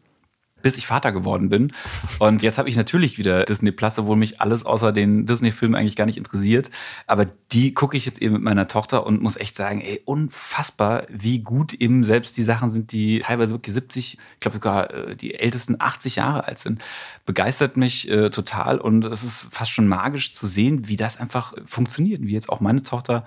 [0.64, 1.72] bis ich Vater geworden bin.
[2.18, 5.96] Und jetzt habe ich natürlich wieder Disney Plus, obwohl mich alles außer den Disney-Filmen eigentlich
[5.96, 6.72] gar nicht interessiert.
[7.06, 11.04] Aber die gucke ich jetzt eben mit meiner Tochter und muss echt sagen, ey, unfassbar,
[11.10, 15.16] wie gut eben selbst die Sachen sind, die teilweise wirklich 70, ich glaube sogar äh,
[15.16, 16.84] die ältesten 80 Jahre alt sind.
[17.26, 21.54] Begeistert mich äh, total und es ist fast schon magisch zu sehen, wie das einfach
[21.66, 23.26] funktioniert, wie jetzt auch meine Tochter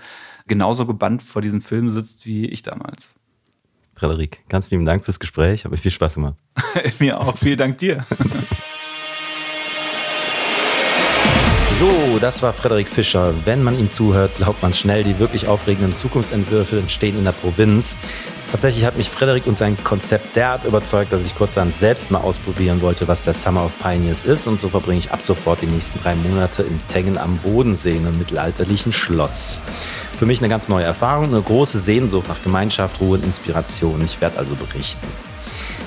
[0.49, 3.17] genauso gebannt vor diesem Film sitzt wie ich damals.
[3.97, 5.65] Frederik, ganz lieben Dank fürs Gespräch.
[5.65, 6.37] Habe viel Spaß gemacht.
[6.99, 7.37] Mir auch.
[7.39, 8.05] Vielen Dank dir.
[11.79, 13.35] So, das war Frederik Fischer.
[13.45, 17.99] Wenn man ihm zuhört, glaubt man schnell, die wirklich aufregenden Zukunftsentwürfe entstehen in der Provinz.
[18.51, 22.81] Tatsächlich hat mich Frederik und sein Konzept derart überzeugt, dass ich kurzerhand selbst mal ausprobieren
[22.81, 24.47] wollte, was der Summer of Pioneers ist.
[24.47, 28.07] Und so verbringe ich ab sofort die nächsten drei Monate in Tengen am Bodensee, in
[28.07, 29.61] einem mittelalterlichen Schloss.
[30.17, 34.03] Für mich eine ganz neue Erfahrung, eine große Sehnsucht nach Gemeinschaft, Ruhe und Inspiration.
[34.03, 35.07] Ich werde also berichten.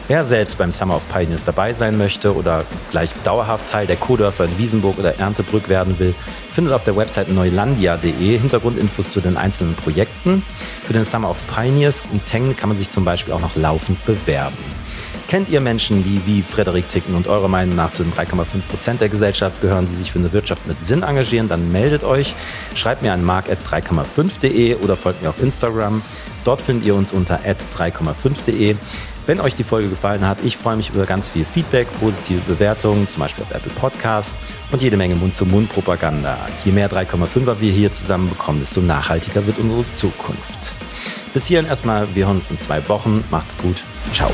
[0.07, 4.45] Wer selbst beim Summer of Pioneers dabei sein möchte oder gleich dauerhaft Teil der Co-Dörfer
[4.45, 6.13] in Wiesenburg oder Erntebrück werden will,
[6.51, 10.43] findet auf der Website neulandia.de Hintergrundinfos zu den einzelnen Projekten.
[10.83, 14.03] Für den Summer of Pioneers in Tengen kann man sich zum Beispiel auch noch laufend
[14.05, 14.57] bewerben.
[15.29, 18.99] Kennt ihr Menschen, die wie Frederik ticken und eurer Meinung nach zu den 3,5 Prozent
[18.99, 22.33] der Gesellschaft gehören, die sich für eine Wirtschaft mit Sinn engagieren, dann meldet euch.
[22.73, 26.01] Schreibt mir an mark.3,5.de oder folgt mir auf Instagram.
[26.45, 28.75] Dort findet ihr uns unter 3,5.de.
[29.27, 33.07] Wenn euch die Folge gefallen hat, ich freue mich über ganz viel Feedback, positive Bewertungen,
[33.07, 34.39] zum Beispiel auf Apple Podcast
[34.71, 36.39] und jede Menge Mund-zu-Mund-Propaganda.
[36.65, 40.73] Je mehr 3,5er wir hier zusammen bekommen, desto nachhaltiger wird unsere Zukunft.
[41.35, 43.23] Bis hierhin erstmal, wir hören uns in zwei Wochen.
[43.29, 43.83] Macht's gut.
[44.11, 44.31] Ciao.